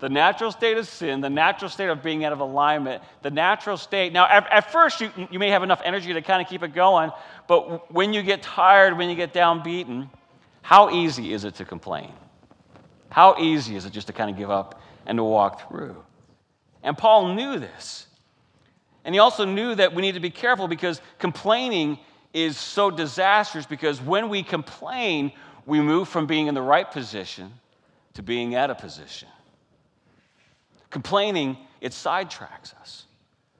The 0.00 0.08
natural 0.08 0.50
state 0.50 0.76
of 0.78 0.86
sin, 0.86 1.20
the 1.20 1.30
natural 1.30 1.70
state 1.70 1.88
of 1.88 2.02
being 2.02 2.24
out 2.24 2.32
of 2.32 2.40
alignment, 2.40 3.02
the 3.22 3.30
natural 3.30 3.76
state. 3.76 4.12
Now, 4.12 4.26
at, 4.28 4.52
at 4.52 4.72
first, 4.72 5.00
you, 5.00 5.10
you 5.30 5.38
may 5.38 5.48
have 5.50 5.62
enough 5.62 5.80
energy 5.84 6.12
to 6.12 6.20
kind 6.20 6.42
of 6.42 6.48
keep 6.48 6.62
it 6.62 6.74
going, 6.74 7.10
but 7.46 7.92
when 7.92 8.12
you 8.12 8.22
get 8.22 8.42
tired, 8.42 8.98
when 8.98 9.08
you 9.08 9.16
get 9.16 9.32
downbeaten, 9.32 10.10
how 10.60 10.90
easy 10.90 11.32
is 11.32 11.44
it 11.44 11.54
to 11.54 11.64
complain? 11.64 12.12
How 13.10 13.38
easy 13.38 13.76
is 13.76 13.84
it 13.86 13.92
just 13.92 14.08
to 14.08 14.12
kind 14.12 14.30
of 14.30 14.36
give 14.36 14.50
up 14.50 14.80
and 15.06 15.18
to 15.18 15.24
walk 15.24 15.68
through? 15.68 16.02
And 16.82 16.96
Paul 16.96 17.34
knew 17.34 17.58
this. 17.58 18.06
And 19.04 19.14
he 19.14 19.18
also 19.18 19.44
knew 19.44 19.74
that 19.74 19.94
we 19.94 20.02
need 20.02 20.14
to 20.14 20.20
be 20.20 20.30
careful 20.30 20.68
because 20.68 21.00
complaining 21.18 21.98
is 22.32 22.56
so 22.56 22.90
disastrous 22.90 23.66
because 23.66 24.00
when 24.00 24.28
we 24.28 24.42
complain, 24.42 25.32
we 25.66 25.80
move 25.80 26.08
from 26.08 26.26
being 26.26 26.46
in 26.46 26.54
the 26.54 26.62
right 26.62 26.90
position 26.90 27.52
to 28.14 28.22
being 28.22 28.54
at 28.54 28.70
a 28.70 28.74
position. 28.74 29.28
Complaining, 30.90 31.56
it 31.80 31.92
sidetracks 31.92 32.78
us. 32.80 33.06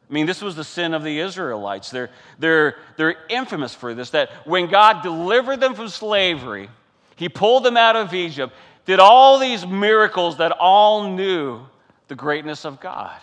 I 0.08 0.12
mean, 0.12 0.26
this 0.26 0.42
was 0.42 0.54
the 0.54 0.64
sin 0.64 0.92
of 0.92 1.02
the 1.02 1.20
Israelites. 1.20 1.90
They're, 1.90 2.10
they're, 2.38 2.76
they're 2.98 3.16
infamous 3.30 3.74
for 3.74 3.94
this 3.94 4.10
that 4.10 4.30
when 4.44 4.68
God 4.68 5.02
delivered 5.02 5.58
them 5.58 5.74
from 5.74 5.88
slavery, 5.88 6.68
He 7.16 7.30
pulled 7.30 7.64
them 7.64 7.78
out 7.78 7.96
of 7.96 8.12
Egypt, 8.12 8.52
did 8.84 8.98
all 8.98 9.38
these 9.38 9.66
miracles 9.66 10.38
that 10.38 10.52
all 10.52 11.10
knew 11.10 11.60
the 12.08 12.14
greatness 12.14 12.64
of 12.64 12.80
God. 12.80 13.18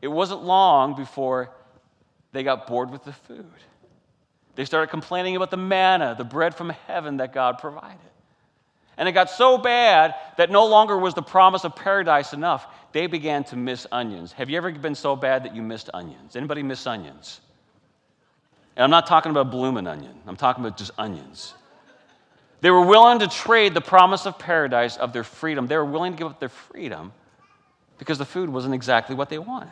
It 0.00 0.08
wasn't 0.08 0.44
long 0.44 0.94
before 0.94 1.50
they 2.32 2.42
got 2.42 2.66
bored 2.66 2.90
with 2.90 3.04
the 3.04 3.12
food. 3.12 3.46
They 4.54 4.64
started 4.64 4.88
complaining 4.88 5.36
about 5.36 5.50
the 5.50 5.56
manna, 5.56 6.14
the 6.16 6.24
bread 6.24 6.54
from 6.54 6.70
heaven 6.86 7.16
that 7.16 7.32
God 7.32 7.58
provided. 7.58 7.98
And 8.96 9.08
it 9.08 9.12
got 9.12 9.30
so 9.30 9.58
bad 9.58 10.14
that 10.36 10.50
no 10.50 10.66
longer 10.66 10.96
was 10.96 11.14
the 11.14 11.22
promise 11.22 11.64
of 11.64 11.74
paradise 11.74 12.32
enough. 12.32 12.66
They 12.92 13.08
began 13.08 13.42
to 13.44 13.56
miss 13.56 13.86
onions. 13.90 14.32
Have 14.32 14.50
you 14.50 14.56
ever 14.56 14.70
been 14.70 14.94
so 14.94 15.16
bad 15.16 15.44
that 15.44 15.56
you 15.56 15.62
missed 15.62 15.90
onions? 15.92 16.36
Anybody 16.36 16.62
miss 16.62 16.86
onions? 16.86 17.40
And 18.76 18.84
I'm 18.84 18.90
not 18.90 19.06
talking 19.06 19.30
about 19.30 19.50
blooming 19.50 19.86
onion. 19.86 20.14
I'm 20.26 20.36
talking 20.36 20.64
about 20.64 20.76
just 20.76 20.92
onions. 20.96 21.54
They 22.64 22.70
were 22.70 22.86
willing 22.86 23.18
to 23.18 23.28
trade 23.28 23.74
the 23.74 23.82
promise 23.82 24.24
of 24.24 24.38
paradise 24.38 24.96
of 24.96 25.12
their 25.12 25.22
freedom. 25.22 25.66
They 25.66 25.76
were 25.76 25.84
willing 25.84 26.12
to 26.12 26.18
give 26.18 26.28
up 26.28 26.40
their 26.40 26.48
freedom 26.48 27.12
because 27.98 28.16
the 28.16 28.24
food 28.24 28.48
wasn't 28.48 28.72
exactly 28.72 29.14
what 29.14 29.28
they 29.28 29.36
wanted. 29.36 29.68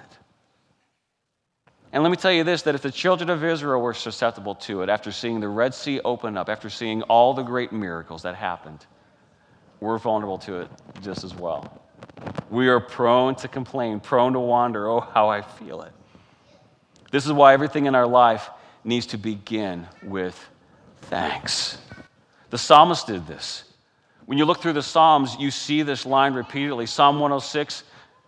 And 1.91 2.03
let 2.03 2.11
me 2.11 2.19
tell 2.19 2.33
you 2.33 2.45
this 2.45 2.61
that 2.65 2.75
if 2.75 2.83
the 2.83 2.91
children 2.91 3.31
of 3.31 3.43
Israel 3.43 3.81
were 3.81 3.95
susceptible 3.95 4.55
to 4.57 4.83
it 4.83 4.91
after 4.91 5.11
seeing 5.11 5.41
the 5.41 5.49
Red 5.49 5.73
Sea 5.73 6.03
open 6.05 6.37
up, 6.37 6.51
after 6.51 6.69
seeing 6.69 7.01
all 7.05 7.33
the 7.33 7.43
great 7.43 7.73
miracles 7.73 8.25
that 8.25 8.35
happened, 8.35 8.85
we're 9.81 9.97
vulnerable 9.97 10.37
to 10.41 10.61
it 10.61 10.69
just 11.01 11.25
as 11.25 11.35
well. 11.35 11.83
We 12.51 12.69
are 12.69 12.79
prone 12.79 13.37
to 13.37 13.49
complain, 13.49 14.01
prone 14.01 14.35
to 14.35 14.41
wander. 14.41 14.91
Oh, 14.91 15.01
how 15.01 15.31
I 15.31 15.41
feel 15.41 15.81
it. 15.81 15.93
This 17.11 17.25
is 17.25 17.33
why 17.33 17.55
everything 17.55 17.87
in 17.87 17.95
our 17.95 18.07
life 18.07 18.51
needs 18.85 19.07
to 19.07 19.17
begin 19.17 19.89
with 20.03 20.39
thanks. 21.01 21.79
The 22.53 22.59
psalmist 22.59 23.07
did 23.07 23.27
this. 23.27 23.65
When 24.27 24.37
you 24.37 24.45
look 24.45 24.61
through 24.61 24.75
the 24.75 24.83
Psalms, 24.83 25.37
you 25.41 25.51
see 25.51 25.81
this 25.81 26.05
line 26.05 26.35
repeatedly. 26.35 26.85
Psalm 26.85 27.19
106 27.19 27.83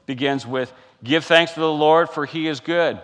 begins 0.06 0.46
with, 0.46 0.72
Give 1.02 1.22
thanks 1.22 1.52
to 1.52 1.60
the 1.60 1.70
Lord, 1.70 2.08
for 2.08 2.24
he 2.24 2.48
is 2.48 2.60
good. 2.60 2.98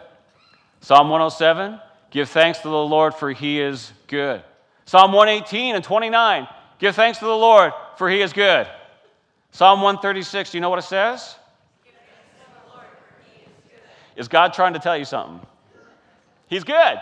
Psalm 0.81 1.11
107, 1.11 1.79
Give 2.11 2.27
thanks 2.27 2.61
to 2.61 2.69
the 2.69 2.75
Lord, 2.75 3.15
for 3.15 3.33
he 3.33 3.61
is 3.61 3.93
good. 4.07 4.43
Psalm 4.87 5.13
118 5.13 5.75
and 5.75 5.85
29, 5.85 6.49
Give 6.79 6.97
thanks 6.97 7.19
to 7.19 7.27
the 7.27 7.37
Lord, 7.37 7.75
for 7.99 8.09
he 8.09 8.23
is 8.23 8.33
good. 8.33 8.67
Psalm 9.53 9.83
136, 9.83 10.53
do 10.53 10.57
you 10.57 10.63
know 10.63 10.71
what 10.71 10.79
it 10.79 10.87
says? 10.87 11.37
Is 14.17 14.27
God 14.27 14.55
trying 14.55 14.73
to 14.73 14.79
tell 14.79 14.97
you 14.97 15.05
something? 15.05 15.47
He's 16.47 16.65
good. 16.65 16.99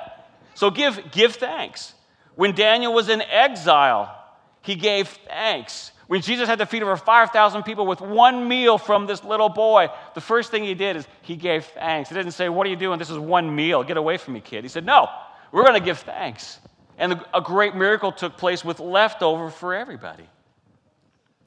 So 0.57 0.73
give, 0.73 1.13
give 1.13 1.37
thanks. 1.37 1.95
When 2.39 2.55
Daniel 2.55 2.95
was 2.95 3.09
in 3.09 3.21
exile, 3.21 4.17
he 4.63 4.77
gave 4.77 5.09
thanks. 5.09 5.91
When 6.07 6.23
Jesus 6.23 6.49
had 6.49 6.61
to 6.61 6.67
feed 6.67 6.85
over 6.85 6.97
5,000 6.97 7.65
people 7.65 7.85
with 7.85 8.01
one 8.01 8.47
meal 8.47 8.79
from 8.79 9.07
this 9.07 9.25
little 9.25 9.49
boy, 9.49 9.89
the 10.15 10.21
first 10.21 10.53
thing 10.53 10.63
he 10.63 10.75
did 10.75 10.95
is 10.95 11.09
he 11.23 11.35
gave 11.35 11.65
thanks. 11.65 12.11
He 12.11 12.15
didn't 12.15 12.31
say, 12.31 12.49
What 12.49 12.65
are 12.69 12.71
you 12.71 12.77
doing? 12.77 13.01
This 13.01 13.11
is 13.11 13.19
one 13.19 13.57
meal. 13.57 13.83
Get 13.83 13.97
away 13.97 14.19
from 14.19 14.35
me, 14.35 14.41
kid. 14.41 14.63
He 14.63 14.69
said, 14.69 14.87
No, 14.87 15.09
we're 15.51 15.65
going 15.65 15.81
to 15.81 15.85
give 15.85 15.99
thanks. 15.99 16.61
And 16.97 17.21
a 17.35 17.41
great 17.41 17.75
miracle 17.75 18.13
took 18.13 18.37
place 18.37 18.65
with 18.65 18.79
leftover 18.79 19.51
for 19.51 19.75
everybody. 19.75 20.29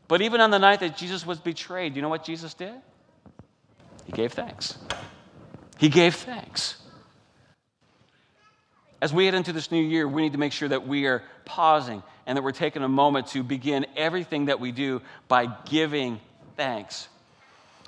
But 0.10 0.22
even 0.22 0.42
on 0.42 0.52
the 0.52 0.60
night 0.60 0.82
that 0.82 0.98
Jesus 0.98 1.26
was 1.26 1.40
betrayed, 1.40 1.96
you 1.96 2.02
know 2.02 2.10
what 2.10 2.26
Jesus 2.26 2.54
did? 2.54 2.76
He 4.04 4.12
gave 4.12 4.34
thanks. 4.34 4.78
He 5.78 5.88
gave 5.88 6.16
thanks. 6.16 6.81
As 9.02 9.12
we 9.12 9.26
head 9.26 9.34
into 9.34 9.52
this 9.52 9.72
new 9.72 9.82
year, 9.82 10.08
we 10.08 10.22
need 10.22 10.34
to 10.34 10.38
make 10.38 10.52
sure 10.52 10.70
that 10.70 10.88
we 10.88 11.08
are 11.08 11.24
pausing 11.44 12.04
and 12.28 12.38
that 12.38 12.44
we're 12.44 12.52
taking 12.52 12.84
a 12.84 12.88
moment 12.88 13.28
to 13.28 13.42
begin 13.42 13.88
everything 13.98 14.46
that 14.46 14.60
we 14.60 14.72
do 14.72 15.02
by 15.28 15.48
giving 15.66 16.20
thanks. 16.56 17.08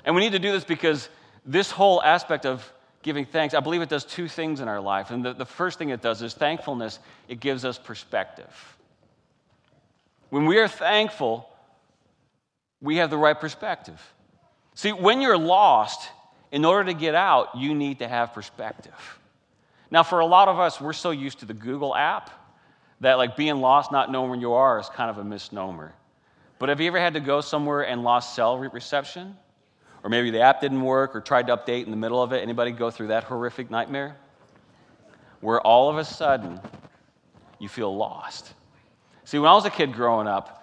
And 0.04 0.16
we 0.16 0.22
need 0.22 0.32
to 0.32 0.40
do 0.40 0.50
this 0.50 0.64
because 0.64 1.08
this 1.46 1.70
whole 1.70 2.02
aspect 2.02 2.46
of 2.46 2.68
giving 3.02 3.26
thanks, 3.26 3.54
I 3.54 3.60
believe 3.60 3.80
it 3.80 3.88
does 3.88 4.04
two 4.04 4.26
things 4.26 4.60
in 4.60 4.66
our 4.66 4.80
life. 4.80 5.10
And 5.12 5.24
the, 5.24 5.32
the 5.34 5.44
first 5.44 5.78
thing 5.78 5.90
it 5.90 6.02
does 6.02 6.20
is 6.20 6.34
thankfulness, 6.34 6.98
it 7.28 7.38
gives 7.38 7.64
us 7.64 7.78
perspective. 7.78 8.76
When 10.30 10.46
we 10.46 10.58
are 10.58 10.68
thankful, 10.68 11.48
we 12.80 12.96
have 12.96 13.10
the 13.10 13.16
right 13.16 13.38
perspective. 13.38 14.02
See, 14.74 14.90
when 14.90 15.20
you're 15.20 15.38
lost, 15.38 16.10
in 16.50 16.64
order 16.64 16.92
to 16.92 16.94
get 16.94 17.14
out, 17.14 17.56
you 17.56 17.72
need 17.74 18.00
to 18.00 18.08
have 18.08 18.32
perspective. 18.32 19.18
Now, 19.94 20.02
for 20.02 20.18
a 20.18 20.26
lot 20.26 20.48
of 20.48 20.58
us, 20.58 20.80
we're 20.80 20.92
so 20.92 21.12
used 21.12 21.38
to 21.38 21.46
the 21.46 21.54
Google 21.54 21.94
app 21.94 22.28
that 23.00 23.14
like 23.14 23.36
being 23.36 23.60
lost, 23.60 23.92
not 23.92 24.10
knowing 24.10 24.28
where 24.28 24.40
you 24.40 24.52
are, 24.54 24.80
is 24.80 24.88
kind 24.88 25.08
of 25.08 25.18
a 25.18 25.24
misnomer. 25.24 25.94
But 26.58 26.68
have 26.68 26.80
you 26.80 26.88
ever 26.88 26.98
had 26.98 27.14
to 27.14 27.20
go 27.20 27.40
somewhere 27.40 27.86
and 27.86 28.02
lost 28.02 28.34
cell 28.34 28.58
reception? 28.58 29.36
or 30.02 30.10
maybe 30.10 30.30
the 30.30 30.40
app 30.40 30.60
didn't 30.60 30.82
work 30.82 31.14
or 31.16 31.20
tried 31.20 31.46
to 31.46 31.56
update 31.56 31.84
in 31.84 31.90
the 31.90 31.96
middle 31.96 32.22
of 32.22 32.32
it. 32.32 32.42
Anybody 32.42 32.72
go 32.72 32.90
through 32.90 33.06
that 33.06 33.24
horrific 33.24 33.70
nightmare? 33.70 34.16
Where 35.40 35.60
all 35.60 35.88
of 35.88 35.96
a 35.96 36.04
sudden 36.04 36.60
you 37.58 37.68
feel 37.68 37.96
lost. 37.96 38.52
See, 39.24 39.38
when 39.38 39.48
I 39.48 39.54
was 39.54 39.64
a 39.64 39.70
kid 39.70 39.94
growing 39.94 40.26
up, 40.26 40.62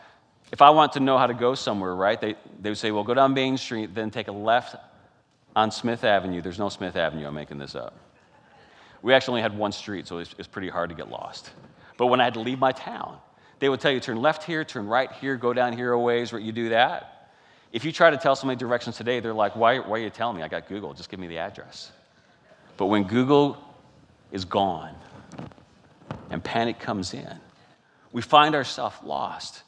if 0.52 0.62
I 0.62 0.70
want 0.70 0.94
to 0.94 1.00
know 1.00 1.18
how 1.18 1.26
to 1.26 1.34
go 1.34 1.56
somewhere, 1.56 1.96
right, 1.96 2.20
they, 2.22 2.36
they 2.60 2.70
would 2.70 2.78
say, 2.78 2.92
well, 2.92 3.04
go 3.04 3.14
down 3.16 3.34
Main 3.34 3.58
Street, 3.58 3.96
then 3.96 4.12
take 4.12 4.28
a 4.28 4.32
left 4.32 4.76
on 5.56 5.72
Smith 5.72 6.04
Avenue. 6.04 6.42
There's 6.42 6.60
no 6.60 6.70
Smith 6.70 6.96
Avenue, 6.96 7.26
I'm 7.26 7.34
making 7.34 7.58
this 7.58 7.74
up. 7.74 7.96
We 9.02 9.14
actually 9.14 9.34
only 9.34 9.42
had 9.42 9.58
one 9.58 9.72
street, 9.72 10.08
so 10.08 10.18
it 10.18 10.20
was, 10.20 10.32
it 10.32 10.38
was 10.38 10.48
pretty 10.48 10.70
hard 10.70 10.90
to 10.90 10.96
get 10.96 11.10
lost. 11.10 11.52
But 11.98 12.08
when 12.08 12.22
I 12.22 12.24
had 12.24 12.36
to 12.36 12.40
leave 12.40 12.60
my 12.60 12.72
town, 12.72 13.18
they 13.60 13.70
would 13.70 13.80
tell 13.80 13.92
you 13.92 14.00
turn 14.00 14.22
left 14.22 14.44
here, 14.44 14.64
turn 14.64 14.88
right 14.88 15.12
here, 15.12 15.36
go 15.38 15.54
down 15.54 15.74
here 15.74 15.92
a 15.92 16.00
ways, 16.00 16.32
where 16.32 16.42
you 16.42 16.52
do 16.52 16.70
that. 16.70 17.30
If 17.72 17.86
you 17.86 17.92
try 17.92 18.10
to 18.10 18.18
tell 18.18 18.36
somebody 18.36 18.58
directions 18.58 18.98
today, 18.98 19.20
they're 19.20 19.34
like, 19.34 19.56
why, 19.56 19.80
why 19.80 20.00
are 20.00 20.02
you 20.02 20.10
telling 20.10 20.38
me? 20.38 20.44
I 20.44 20.48
got 20.48 20.68
Google. 20.68 20.94
Just 20.94 21.10
give 21.10 21.20
me 21.20 21.28
the 21.28 21.38
address. 21.38 21.92
But 22.78 22.88
when 22.88 23.04
Google 23.04 23.58
is 24.32 24.46
gone 24.46 24.96
and 26.30 26.44
panic 26.44 26.80
comes 26.80 27.14
in, 27.14 27.40
we 28.12 28.22
find 28.22 28.56
ourselves 28.56 28.98
lost. 29.04 29.64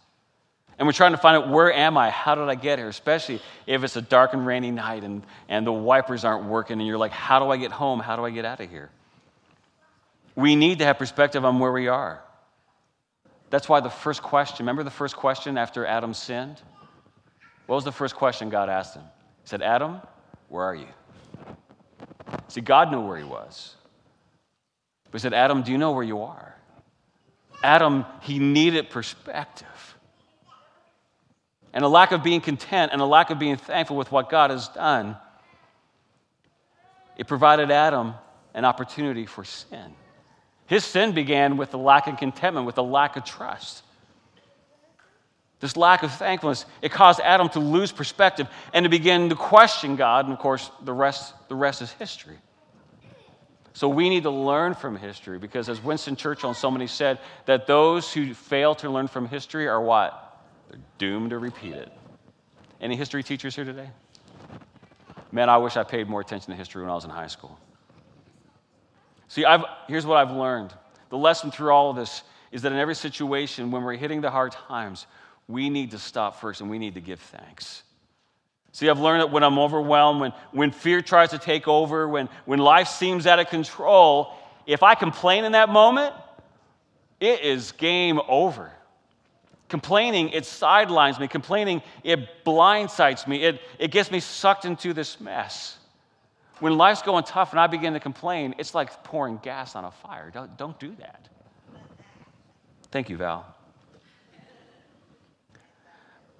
And 0.77 0.87
we're 0.87 0.93
trying 0.93 1.11
to 1.11 1.17
find 1.17 1.37
out 1.37 1.49
where 1.49 1.71
am 1.71 1.97
I? 1.97 2.09
How 2.09 2.35
did 2.35 2.49
I 2.49 2.55
get 2.55 2.79
here? 2.79 2.89
Especially 2.89 3.41
if 3.67 3.83
it's 3.83 3.95
a 3.95 4.01
dark 4.01 4.33
and 4.33 4.45
rainy 4.45 4.71
night 4.71 5.03
and, 5.03 5.23
and 5.47 5.65
the 5.65 5.71
wipers 5.71 6.25
aren't 6.25 6.45
working 6.45 6.79
and 6.79 6.87
you're 6.87 6.97
like, 6.97 7.11
how 7.11 7.39
do 7.39 7.49
I 7.49 7.57
get 7.57 7.71
home? 7.71 7.99
How 7.99 8.15
do 8.15 8.25
I 8.25 8.31
get 8.31 8.43
out 8.43 8.59
of 8.59 8.69
here? 8.69 8.89
We 10.35 10.55
need 10.55 10.79
to 10.79 10.85
have 10.85 10.97
perspective 10.97 11.45
on 11.45 11.59
where 11.59 11.71
we 11.71 11.87
are. 11.87 12.23
That's 13.49 13.69
why 13.69 13.81
the 13.81 13.89
first 13.89 14.23
question, 14.23 14.65
remember 14.65 14.83
the 14.83 14.89
first 14.89 15.15
question 15.15 15.57
after 15.57 15.85
Adam 15.85 16.13
sinned? 16.13 16.61
What 17.67 17.75
was 17.75 17.83
the 17.83 17.91
first 17.91 18.15
question 18.15 18.49
God 18.49 18.67
asked 18.67 18.95
him? 18.95 19.03
He 19.03 19.47
said, 19.47 19.61
Adam, 19.61 20.01
where 20.49 20.63
are 20.63 20.75
you? 20.75 20.87
See, 22.47 22.61
God 22.61 22.91
knew 22.91 23.01
where 23.01 23.17
he 23.17 23.23
was. 23.23 23.75
But 25.05 25.21
he 25.21 25.21
said, 25.21 25.33
Adam, 25.33 25.61
do 25.61 25.71
you 25.71 25.77
know 25.77 25.91
where 25.91 26.03
you 26.03 26.21
are? 26.21 26.55
Adam, 27.63 28.05
he 28.21 28.39
needed 28.39 28.89
perspective. 28.89 29.67
And 31.73 31.83
a 31.83 31.87
lack 31.87 32.11
of 32.11 32.23
being 32.23 32.41
content 32.41 32.91
and 32.91 33.01
a 33.01 33.05
lack 33.05 33.29
of 33.29 33.39
being 33.39 33.55
thankful 33.55 33.95
with 33.95 34.11
what 34.11 34.29
God 34.29 34.49
has 34.49 34.67
done, 34.69 35.15
it 37.17 37.27
provided 37.27 37.71
Adam 37.71 38.15
an 38.53 38.65
opportunity 38.65 39.25
for 39.25 39.43
sin. 39.43 39.95
His 40.73 40.83
sin 40.83 41.11
began 41.11 41.57
with 41.57 41.71
the 41.71 41.77
lack 41.77 42.07
of 42.07 42.17
contentment, 42.17 42.65
with 42.65 42.75
the 42.75 42.83
lack 42.83 43.15
of 43.15 43.23
trust 43.23 43.83
this 45.63 45.77
lack 45.77 46.03
of 46.03 46.11
thankfulness, 46.11 46.65
it 46.81 46.91
caused 46.91 47.21
Adam 47.21 47.47
to 47.47 47.61
lose 47.61 47.89
perspective 47.89 48.49
and 48.73 48.83
to 48.83 48.89
begin 48.89 49.29
to 49.29 49.35
question 49.35 49.95
God. 49.95 50.25
And 50.25 50.33
of 50.33 50.39
course, 50.39 50.69
the 50.83 50.91
rest, 50.91 51.33
the 51.47 51.55
rest 51.55 51.81
is 51.81 51.89
history. 51.93 52.35
So 53.71 53.87
we 53.87 54.09
need 54.09 54.23
to 54.23 54.29
learn 54.29 54.73
from 54.73 54.97
history 54.97 55.39
because, 55.39 55.69
as 55.69 55.81
Winston 55.81 56.17
Churchill 56.17 56.49
and 56.49 56.57
so 56.57 56.69
many 56.69 56.85
said, 56.85 57.17
that 57.45 57.65
those 57.65 58.11
who 58.11 58.33
fail 58.33 58.75
to 58.75 58.89
learn 58.89 59.07
from 59.07 59.25
history 59.25 59.69
are 59.69 59.81
what? 59.81 60.43
They're 60.69 60.81
doomed 60.97 61.29
to 61.29 61.39
repeat 61.39 61.75
it. 61.75 61.93
Any 62.81 62.97
history 62.97 63.23
teachers 63.23 63.55
here 63.55 63.63
today? 63.63 63.89
Man, 65.31 65.47
I 65.47 65.55
wish 65.59 65.77
I 65.77 65.85
paid 65.85 66.09
more 66.09 66.19
attention 66.19 66.51
to 66.51 66.57
history 66.57 66.81
when 66.81 66.91
I 66.91 66.95
was 66.95 67.05
in 67.05 67.09
high 67.09 67.27
school. 67.27 67.57
See, 69.33 69.45
I've, 69.45 69.63
here's 69.87 70.05
what 70.05 70.17
I've 70.17 70.29
learned. 70.29 70.75
The 71.09 71.17
lesson 71.17 71.49
through 71.49 71.71
all 71.71 71.89
of 71.89 71.95
this 71.95 72.21
is 72.51 72.61
that 72.61 72.71
in 72.71 72.77
every 72.77 72.93
situation, 72.93 73.71
when 73.71 73.81
we're 73.81 73.95
hitting 73.95 74.21
the 74.21 74.29
hard 74.29 74.51
times, 74.51 75.07
we 75.47 75.71
need 75.71 75.89
to 75.89 75.97
stop 75.97 76.39
first 76.39 76.61
and 76.61 76.69
we 76.69 76.77
need 76.77 76.93
to 76.93 77.01
give 77.01 77.19
thanks. 77.19 77.81
See, 78.73 78.87
I've 78.87 78.99
learned 78.99 79.21
that 79.21 79.31
when 79.31 79.43
I'm 79.43 79.57
overwhelmed, 79.57 80.21
when, 80.21 80.33
when 80.51 80.69
fear 80.69 81.01
tries 81.01 81.31
to 81.31 81.39
take 81.39 81.67
over, 81.67 82.07
when, 82.07 82.29
when 82.45 82.59
life 82.59 82.87
seems 82.87 83.25
out 83.25 83.39
of 83.39 83.47
control, 83.49 84.31
if 84.67 84.83
I 84.83 84.93
complain 84.93 85.45
in 85.45 85.53
that 85.53 85.69
moment, 85.69 86.13
it 87.19 87.41
is 87.41 87.71
game 87.71 88.19
over. 88.27 88.71
Complaining, 89.67 90.29
it 90.29 90.45
sidelines 90.45 91.19
me. 91.19 91.27
Complaining, 91.27 91.81
it 92.03 92.45
blindsides 92.45 93.27
me. 93.27 93.43
It, 93.43 93.61
it 93.79 93.89
gets 93.89 94.11
me 94.11 94.19
sucked 94.19 94.65
into 94.65 94.93
this 94.93 95.19
mess. 95.19 95.79
When 96.63 96.77
life's 96.77 97.01
going 97.01 97.25
tough 97.25 97.51
and 97.51 97.59
I 97.59 97.67
begin 97.67 97.91
to 97.91 97.99
complain, 97.99 98.55
it's 98.57 98.73
like 98.73 99.03
pouring 99.03 99.37
gas 99.43 99.75
on 99.75 99.83
a 99.83 99.91
fire. 99.91 100.31
Don't, 100.33 100.57
don't 100.57 100.79
do 100.79 100.95
that. 100.97 101.27
Thank 102.89 103.09
you, 103.09 103.17
Val. 103.17 103.45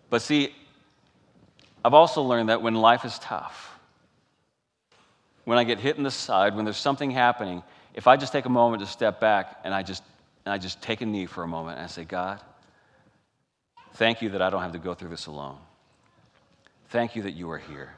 But 0.10 0.22
see, 0.22 0.56
I've 1.84 1.94
also 1.94 2.22
learned 2.22 2.48
that 2.48 2.62
when 2.62 2.74
life 2.74 3.04
is 3.04 3.20
tough, 3.20 3.78
when 5.44 5.58
I 5.58 5.66
get 5.66 5.78
hit 5.78 5.98
in 5.98 6.04
the 6.04 6.12
side, 6.12 6.56
when 6.56 6.64
there's 6.64 6.78
something 6.78 7.12
happening, 7.12 7.62
if 7.94 8.08
I 8.08 8.16
just 8.16 8.32
take 8.32 8.46
a 8.46 8.50
moment 8.50 8.82
to 8.82 8.88
step 8.88 9.20
back 9.20 9.60
and 9.66 9.74
I 9.74 9.84
just, 9.84 10.04
and 10.46 10.54
I 10.54 10.58
just 10.58 10.82
take 10.82 11.02
a 11.02 11.06
knee 11.06 11.26
for 11.26 11.44
a 11.44 11.48
moment 11.50 11.80
and 11.80 11.84
I 11.84 11.90
say, 11.90 12.06
God, 12.06 12.40
thank 13.96 14.22
you 14.22 14.30
that 14.30 14.42
I 14.42 14.50
don't 14.50 14.62
have 14.62 14.72
to 14.72 14.80
go 14.80 14.94
through 14.94 15.10
this 15.10 15.26
alone. 15.26 15.58
Thank 16.88 17.18
you 17.18 17.24
that 17.24 17.34
you 17.34 17.52
are 17.52 17.58
here. 17.58 17.98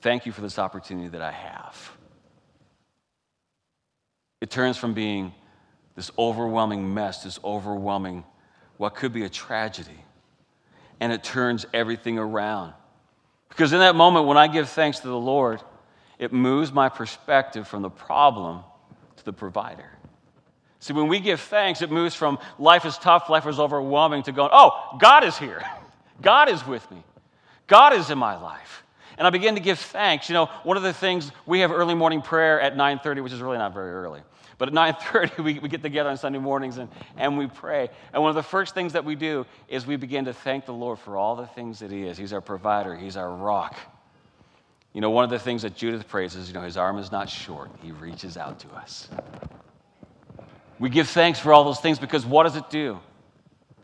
Thank 0.00 0.26
you 0.26 0.32
for 0.32 0.40
this 0.40 0.58
opportunity 0.58 1.08
that 1.08 1.22
I 1.22 1.32
have. 1.32 1.92
It 4.40 4.50
turns 4.50 4.76
from 4.76 4.94
being 4.94 5.32
this 5.96 6.10
overwhelming 6.16 6.94
mess, 6.94 7.24
this 7.24 7.40
overwhelming, 7.42 8.24
what 8.76 8.94
could 8.94 9.12
be 9.12 9.24
a 9.24 9.28
tragedy, 9.28 10.04
and 11.00 11.12
it 11.12 11.24
turns 11.24 11.66
everything 11.74 12.18
around. 12.18 12.72
Because 13.48 13.72
in 13.72 13.80
that 13.80 13.96
moment, 13.96 14.26
when 14.26 14.36
I 14.36 14.46
give 14.46 14.68
thanks 14.68 15.00
to 15.00 15.08
the 15.08 15.18
Lord, 15.18 15.60
it 16.18 16.32
moves 16.32 16.72
my 16.72 16.88
perspective 16.88 17.66
from 17.66 17.82
the 17.82 17.90
problem 17.90 18.62
to 19.16 19.24
the 19.24 19.32
provider. 19.32 19.90
See, 20.80 20.92
when 20.92 21.08
we 21.08 21.18
give 21.18 21.40
thanks, 21.40 21.82
it 21.82 21.90
moves 21.90 22.14
from 22.14 22.38
life 22.58 22.84
is 22.84 22.96
tough, 22.98 23.28
life 23.28 23.46
is 23.46 23.58
overwhelming, 23.58 24.22
to 24.24 24.32
going, 24.32 24.50
oh, 24.52 24.96
God 25.00 25.24
is 25.24 25.36
here. 25.36 25.62
God 26.22 26.48
is 26.48 26.64
with 26.66 26.88
me. 26.90 27.02
God 27.66 27.92
is 27.92 28.10
in 28.10 28.18
my 28.18 28.36
life. 28.40 28.84
And 29.18 29.26
I 29.26 29.30
begin 29.30 29.56
to 29.56 29.60
give 29.60 29.80
thanks. 29.80 30.28
You 30.28 30.34
know, 30.34 30.46
one 30.62 30.76
of 30.76 30.84
the 30.84 30.92
things 30.92 31.32
we 31.44 31.60
have 31.60 31.72
early 31.72 31.94
morning 31.94 32.22
prayer 32.22 32.60
at 32.60 32.76
9:30, 32.76 33.22
which 33.22 33.32
is 33.32 33.42
really 33.42 33.58
not 33.58 33.74
very 33.74 33.92
early. 33.92 34.22
But 34.58 34.68
at 34.68 34.74
9:30, 34.74 35.38
we, 35.44 35.58
we 35.58 35.68
get 35.68 35.82
together 35.82 36.08
on 36.08 36.16
Sunday 36.16 36.38
mornings 36.38 36.78
and, 36.78 36.88
and 37.16 37.36
we 37.36 37.48
pray. 37.48 37.90
And 38.12 38.22
one 38.22 38.30
of 38.30 38.36
the 38.36 38.44
first 38.44 38.74
things 38.74 38.92
that 38.92 39.04
we 39.04 39.16
do 39.16 39.44
is 39.68 39.86
we 39.86 39.96
begin 39.96 40.24
to 40.26 40.32
thank 40.32 40.66
the 40.66 40.72
Lord 40.72 41.00
for 41.00 41.16
all 41.16 41.34
the 41.34 41.48
things 41.48 41.80
that 41.80 41.90
He 41.90 42.04
is. 42.04 42.16
He's 42.16 42.32
our 42.32 42.40
provider, 42.40 42.94
He's 42.96 43.16
our 43.16 43.30
rock. 43.30 43.76
You 44.94 45.00
know, 45.00 45.10
one 45.10 45.24
of 45.24 45.30
the 45.30 45.38
things 45.38 45.62
that 45.62 45.76
Judith 45.76 46.08
prays 46.08 46.34
is, 46.34 46.48
you 46.48 46.54
know, 46.54 46.62
his 46.62 46.76
arm 46.76 46.98
is 46.98 47.12
not 47.12 47.28
short. 47.28 47.70
He 47.82 47.92
reaches 47.92 48.36
out 48.36 48.58
to 48.60 48.68
us. 48.70 49.08
We 50.78 50.88
give 50.90 51.08
thanks 51.08 51.38
for 51.38 51.52
all 51.52 51.64
those 51.64 51.80
things 51.80 51.98
because 51.98 52.24
what 52.24 52.44
does 52.44 52.56
it 52.56 52.70
do? 52.70 52.98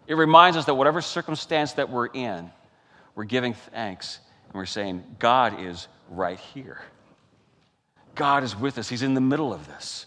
It 0.06 0.14
reminds 0.14 0.56
us 0.56 0.64
that 0.64 0.74
whatever 0.74 1.00
circumstance 1.02 1.72
that 1.74 1.90
we're 1.90 2.06
in, 2.06 2.50
we're 3.14 3.24
giving 3.24 3.54
thanks 3.54 4.20
and 4.54 4.60
we're 4.60 4.66
saying, 4.66 5.02
God 5.18 5.60
is 5.60 5.88
right 6.08 6.38
here. 6.38 6.80
God 8.14 8.44
is 8.44 8.54
with 8.54 8.78
us. 8.78 8.88
He's 8.88 9.02
in 9.02 9.14
the 9.14 9.20
middle 9.20 9.52
of 9.52 9.66
this. 9.66 10.06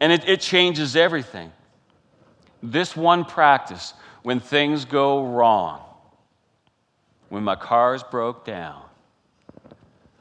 And 0.00 0.10
it, 0.10 0.26
it 0.26 0.40
changes 0.40 0.96
everything. 0.96 1.52
This 2.62 2.96
one 2.96 3.26
practice, 3.26 3.92
when 4.22 4.40
things 4.40 4.86
go 4.86 5.26
wrong, 5.26 5.82
when 7.28 7.44
my 7.44 7.54
car's 7.54 8.02
broke 8.02 8.46
down, 8.46 8.82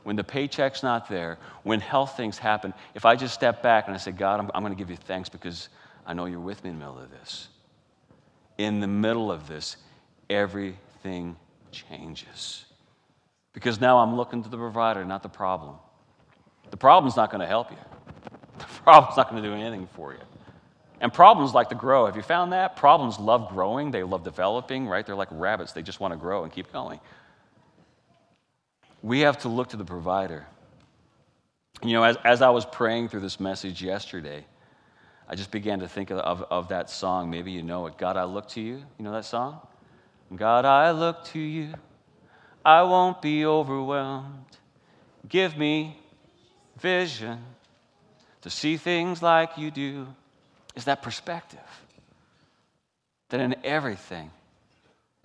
when 0.04 0.18
the 0.18 0.24
paycheck's 0.26 0.84
not 0.84 1.08
there, 1.08 1.38
when 1.64 1.80
health 1.80 2.18
things 2.18 2.38
happen, 2.38 2.74
if 2.94 3.06
I 3.06 3.16
just 3.16 3.34
step 3.34 3.64
back 3.64 3.88
and 3.88 3.96
I 3.96 4.00
say, 4.00 4.12
God, 4.12 4.42
I'm, 4.42 4.52
I'm 4.54 4.64
going 4.64 4.76
to 4.76 4.78
give 4.78 4.90
you 4.90 4.98
thanks 4.98 5.30
because 5.30 5.70
I 6.06 6.14
know 6.14 6.26
you're 6.26 6.42
with 6.42 6.62
me 6.62 6.72
in 6.72 6.78
the 6.78 6.86
middle 6.86 7.02
of 7.02 7.10
this. 7.10 7.48
In 8.58 8.82
the 8.82 8.88
middle 8.88 9.32
of 9.32 9.48
this, 9.48 9.78
everything 10.30 11.38
changes. 11.72 12.66
Because 13.54 13.80
now 13.80 14.00
I'm 14.00 14.16
looking 14.16 14.44
to 14.44 14.50
the 14.50 14.58
provider, 14.58 15.06
not 15.06 15.24
the 15.24 15.30
problem. 15.30 15.76
The 16.72 16.78
problem's 16.78 17.16
not 17.16 17.30
going 17.30 17.42
to 17.42 17.48
help 17.48 17.72
you, 17.72 17.78
the 18.58 18.66
problem's 18.84 19.18
not 19.18 19.30
going 19.30 19.42
to 19.42 19.50
do 19.50 19.56
anything 19.56 19.88
for 19.96 20.14
you. 20.14 20.20
And 21.00 21.12
problems 21.12 21.54
like 21.54 21.70
to 21.70 21.76
grow. 21.76 22.06
Have 22.06 22.16
you 22.16 22.22
found 22.22 22.54
that? 22.54 22.78
Problems 22.78 23.20
love 23.20 23.50
growing, 23.50 23.92
they 23.92 24.04
love 24.04 24.24
developing, 24.24 24.88
right? 24.88 25.06
They're 25.06 25.16
like 25.16 25.28
rabbits, 25.32 25.74
they 25.74 25.82
just 25.82 26.00
want 26.00 26.14
to 26.14 26.18
grow 26.18 26.44
and 26.44 26.52
keep 26.52 26.72
going 26.72 27.00
we 29.04 29.20
have 29.20 29.38
to 29.40 29.50
look 29.50 29.68
to 29.70 29.78
the 29.78 29.86
provider. 29.86 30.48
You 31.84 31.92
know, 31.94 32.04
as, 32.04 32.18
as 32.24 32.42
I 32.42 32.50
was 32.50 32.66
praying 32.66 33.10
through 33.10 33.20
this 33.20 33.40
message 33.40 33.84
yesterday, 33.84 34.46
I 35.28 35.36
just 35.36 35.52
began 35.52 35.82
to 35.82 35.88
think 35.88 36.10
of, 36.10 36.20
of, 36.20 36.44
of, 36.50 36.68
that 36.70 36.90
song. 36.90 37.30
Maybe 37.30 37.52
you 37.52 37.62
know 37.62 37.86
it. 37.88 37.98
God, 37.98 38.18
I 38.18 38.24
look 38.24 38.48
to 38.50 38.62
you. 38.62 38.78
You 38.98 39.06
know 39.06 39.12
that 39.12 39.26
song? 39.26 39.60
God, 40.34 40.66
I 40.66 40.92
look 40.92 41.26
to 41.26 41.40
you. 41.40 41.74
I 42.66 42.84
won't 42.84 43.22
be 43.22 43.46
overwhelmed. 43.46 44.46
Give 45.28 45.58
me 45.58 45.98
vision 46.80 47.40
to 48.42 48.50
see 48.50 48.78
things 48.78 49.22
like 49.22 49.58
you 49.58 49.72
do. 49.72 50.08
Is 50.76 50.86
that 50.86 51.02
perspective? 51.02 51.60
That 53.30 53.40
in 53.40 53.56
everything, 53.64 54.30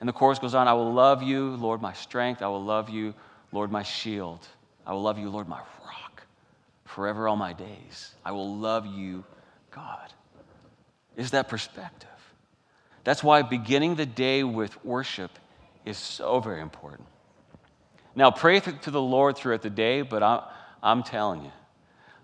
and 0.00 0.08
the 0.08 0.12
chorus 0.12 0.38
goes 0.38 0.54
on, 0.54 0.68
I 0.68 0.74
will 0.74 0.92
love 0.92 1.22
you, 1.22 1.50
Lord, 1.56 1.82
my 1.82 1.92
strength. 1.92 2.42
I 2.42 2.48
will 2.48 2.62
love 2.62 2.88
you, 2.88 3.14
Lord, 3.52 3.70
my 3.70 3.82
shield. 3.82 4.46
I 4.86 4.92
will 4.92 5.02
love 5.02 5.18
you, 5.18 5.28
Lord, 5.28 5.48
my 5.48 5.58
rock, 5.84 6.22
forever 6.84 7.28
all 7.28 7.36
my 7.36 7.52
days. 7.52 8.14
I 8.24 8.32
will 8.32 8.56
love 8.56 8.86
you, 8.86 9.24
God. 9.70 10.12
Is 11.16 11.32
that 11.32 11.48
perspective? 11.48 12.08
That's 13.04 13.24
why 13.24 13.42
beginning 13.42 13.96
the 13.96 14.06
day 14.06 14.44
with 14.44 14.84
worship 14.84 15.32
is 15.84 15.98
so 15.98 16.40
very 16.40 16.60
important. 16.60 17.06
Now, 18.18 18.32
pray 18.32 18.58
to 18.58 18.90
the 18.90 19.00
Lord 19.00 19.36
throughout 19.36 19.62
the 19.62 19.70
day, 19.70 20.02
but 20.02 20.24
I'm, 20.82 21.04
telling 21.04 21.44
you, 21.44 21.52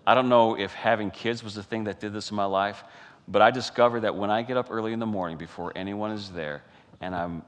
I 0.05 0.13
don't 0.13 0.27
know 0.27 0.57
if 0.57 0.73
having 0.73 1.09
kids 1.09 1.41
was 1.41 1.55
the 1.55 1.63
thing 1.63 1.85
that 1.85 2.01
did 2.01 2.11
this 2.11 2.31
in 2.31 2.35
my 2.35 2.43
life, 2.43 2.83
but 3.29 3.41
I 3.41 3.49
discovered 3.49 4.01
that 4.01 4.13
when 4.13 4.29
I 4.29 4.41
get 4.41 4.57
up 4.57 4.67
early 4.69 4.91
in 4.91 4.99
the 4.99 5.05
morning 5.05 5.37
before 5.37 5.71
anyone 5.73 6.11
is 6.11 6.31
there, 6.31 6.63
and 6.99 7.15
I'm, 7.15 7.43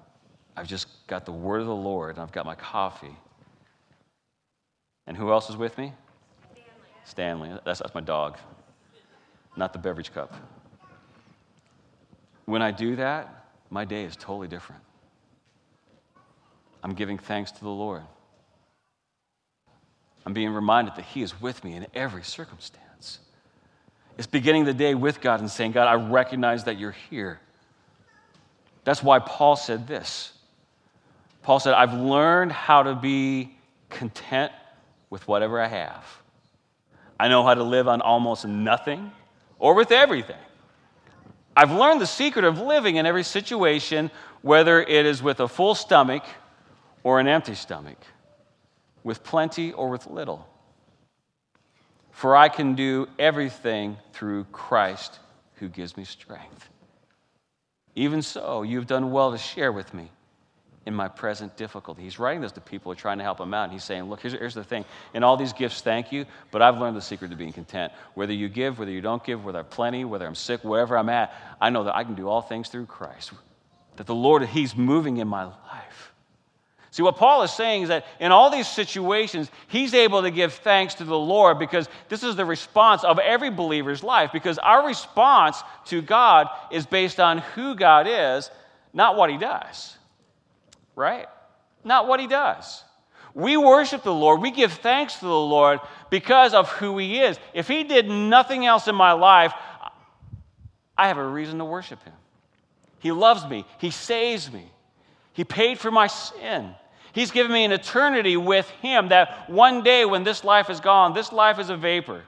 I've 0.55 0.65
just 0.65 0.87
got 1.07 1.25
the 1.25 1.33
word 1.33 1.59
of 1.59 1.67
the 1.67 1.75
Lord, 1.75 2.15
and 2.15 2.23
I've 2.23 2.31
got 2.31 2.45
my 2.45 2.55
coffee, 2.55 3.17
and 5.07 5.17
who 5.17 5.29
else 5.29 5.49
is 5.49 5.57
with 5.57 5.77
me? 5.77 5.91
Stanley. 7.03 7.49
Stanley. 7.49 7.61
That's, 7.65 7.79
that's 7.79 7.93
my 7.93 7.99
dog, 7.99 8.37
not 9.57 9.73
the 9.73 9.79
beverage 9.79 10.13
cup. 10.13 10.33
When 12.45 12.61
I 12.61 12.71
do 12.71 12.95
that, 12.95 13.49
my 13.69 13.83
day 13.83 14.05
is 14.05 14.15
totally 14.15 14.47
different. 14.47 14.81
I'm 16.81 16.93
giving 16.93 17.17
thanks 17.17 17.51
to 17.51 17.59
the 17.59 17.67
Lord. 17.67 18.03
I'm 20.27 20.33
being 20.33 20.49
reminded 20.49 20.97
that 20.97 21.05
He 21.05 21.21
is 21.21 21.39
with 21.39 21.63
me 21.63 21.77
in 21.77 21.87
every 21.93 22.21
circumstance. 22.21 23.19
It's 24.17 24.27
beginning 24.27 24.65
the 24.65 24.73
day 24.73 24.93
with 24.93 25.21
God 25.21 25.39
and 25.39 25.49
saying, 25.49 25.71
God, 25.71 25.87
I 25.87 25.93
recognize 25.93 26.65
that 26.65 26.77
you're 26.77 26.97
here. 27.09 27.39
That's 28.83 29.01
why 29.01 29.19
Paul 29.19 29.55
said 29.55 29.87
this. 29.87 30.33
Paul 31.43 31.61
said, 31.61 31.75
I've 31.75 31.93
learned 31.93 32.51
how 32.51 32.83
to 32.83 32.93
be 32.93 33.55
content 33.89 34.51
with 35.09 35.25
whatever 35.29 35.61
I 35.61 35.67
have. 35.67 36.03
I 37.17 37.29
know 37.29 37.45
how 37.45 37.53
to 37.53 37.63
live 37.63 37.87
on 37.87 38.01
almost 38.01 38.45
nothing 38.45 39.13
or 39.59 39.75
with 39.75 39.93
everything. 39.93 40.35
I've 41.55 41.71
learned 41.71 42.01
the 42.01 42.05
secret 42.05 42.43
of 42.43 42.59
living 42.59 42.97
in 42.97 43.05
every 43.05 43.23
situation, 43.23 44.11
whether 44.41 44.81
it 44.81 45.05
is 45.05 45.23
with 45.23 45.39
a 45.39 45.47
full 45.47 45.73
stomach 45.73 46.25
or 47.01 47.21
an 47.21 47.29
empty 47.29 47.55
stomach, 47.55 47.97
with 49.07 49.23
plenty 49.23 49.71
or 49.71 49.89
with 49.89 50.05
little. 50.07 50.45
For 52.11 52.35
I 52.35 52.49
can 52.49 52.75
do 52.75 53.07
everything 53.17 53.95
through 54.11 54.43
Christ 54.51 55.19
who 55.55 55.69
gives 55.69 55.95
me 55.95 56.03
strength. 56.03 56.67
Even 57.95 58.21
so, 58.21 58.63
you've 58.63 58.85
done 58.85 59.11
well 59.11 59.31
to 59.31 59.37
share 59.37 59.71
with 59.71 59.93
me 59.93 60.11
in 60.85 60.93
my 60.93 61.07
present 61.07 61.55
difficulty. 61.55 62.01
He's 62.01 62.19
writing 62.19 62.41
this 62.41 62.51
to 62.53 62.61
people 62.61 62.91
who 62.91 62.97
are 62.97 62.99
trying 62.99 63.19
to 63.19 63.23
help 63.23 63.39
him 63.39 63.53
out. 63.53 63.63
And 63.63 63.71
he's 63.71 63.85
saying, 63.85 64.03
Look, 64.03 64.19
here's, 64.19 64.33
here's 64.33 64.53
the 64.53 64.63
thing. 64.63 64.83
In 65.13 65.23
all 65.23 65.37
these 65.37 65.53
gifts, 65.53 65.79
thank 65.79 66.11
you, 66.11 66.25
but 66.51 66.61
I've 66.61 66.77
learned 66.77 66.97
the 66.97 67.01
secret 67.01 67.31
to 67.31 67.37
being 67.37 67.53
content. 67.53 67.93
Whether 68.13 68.33
you 68.33 68.49
give, 68.49 68.77
whether 68.77 68.91
you 68.91 69.01
don't 69.01 69.23
give, 69.23 69.45
whether 69.45 69.59
I'm 69.59 69.65
plenty, 69.65 70.03
whether 70.03 70.27
I'm 70.27 70.35
sick, 70.35 70.65
wherever 70.65 70.97
I'm 70.97 71.09
at, 71.09 71.33
I 71.61 71.69
know 71.69 71.85
that 71.85 71.95
I 71.95 72.03
can 72.03 72.15
do 72.15 72.27
all 72.27 72.41
things 72.41 72.67
through 72.67 72.87
Christ. 72.87 73.31
That 73.95 74.05
the 74.05 74.15
Lord, 74.15 74.43
He's 74.43 74.75
moving 74.75 75.17
in 75.17 75.29
my 75.29 75.45
life. 75.45 75.86
See, 76.97 77.03
what 77.03 77.15
Paul 77.15 77.43
is 77.43 77.51
saying 77.51 77.83
is 77.83 77.89
that 77.89 78.07
in 78.19 78.31
all 78.31 78.49
these 78.49 78.67
situations, 78.67 79.51
he's 79.67 79.93
able 79.93 80.23
to 80.23 80.31
give 80.31 80.53
thanks 80.53 80.95
to 80.95 81.03
the 81.03 81.17
Lord 81.17 81.59
because 81.59 81.87
this 82.09 82.23
is 82.23 82.35
the 82.35 82.43
response 82.43 83.03
of 83.03 83.19
every 83.19 83.51
believer's 83.51 84.03
life. 84.03 84.31
Because 84.33 84.57
our 84.57 84.87
response 84.87 85.61
to 85.85 86.01
God 86.01 86.47
is 86.71 86.87
based 86.87 87.19
on 87.19 87.37
who 87.37 87.75
God 87.75 88.07
is, 88.09 88.49
not 88.93 89.15
what 89.15 89.29
He 89.29 89.37
does 89.37 89.97
right? 90.97 91.27
Not 91.85 92.09
what 92.09 92.19
he 92.19 92.27
does. 92.27 92.83
We 93.33 93.55
worship 93.55 94.03
the 94.03 94.13
Lord. 94.13 94.41
We 94.41 94.51
give 94.51 94.73
thanks 94.73 95.15
to 95.19 95.25
the 95.25 95.31
Lord 95.31 95.79
because 96.09 96.53
of 96.53 96.67
who 96.69 96.97
he 96.97 97.21
is. 97.21 97.39
If 97.53 97.69
he 97.69 97.83
did 97.85 98.09
nothing 98.09 98.65
else 98.65 98.89
in 98.89 98.95
my 98.95 99.13
life, 99.13 99.53
I 100.97 101.07
have 101.07 101.19
a 101.19 101.25
reason 101.25 101.59
to 101.59 101.65
worship 101.65 102.03
him. 102.03 102.13
He 102.99 103.11
loves 103.11 103.47
me, 103.47 103.63
he 103.77 103.91
saves 103.91 104.51
me, 104.51 104.65
he 105.33 105.43
paid 105.45 105.77
for 105.77 105.91
my 105.91 106.07
sin. 106.07 106.73
He's 107.13 107.31
given 107.31 107.51
me 107.51 107.63
an 107.63 107.71
eternity 107.71 108.37
with 108.37 108.69
Him 108.81 109.09
that 109.09 109.49
one 109.49 109.83
day 109.83 110.05
when 110.05 110.23
this 110.23 110.43
life 110.43 110.69
is 110.69 110.79
gone, 110.79 111.13
this 111.13 111.31
life 111.31 111.59
is 111.59 111.69
a 111.69 111.77
vapor. 111.77 112.23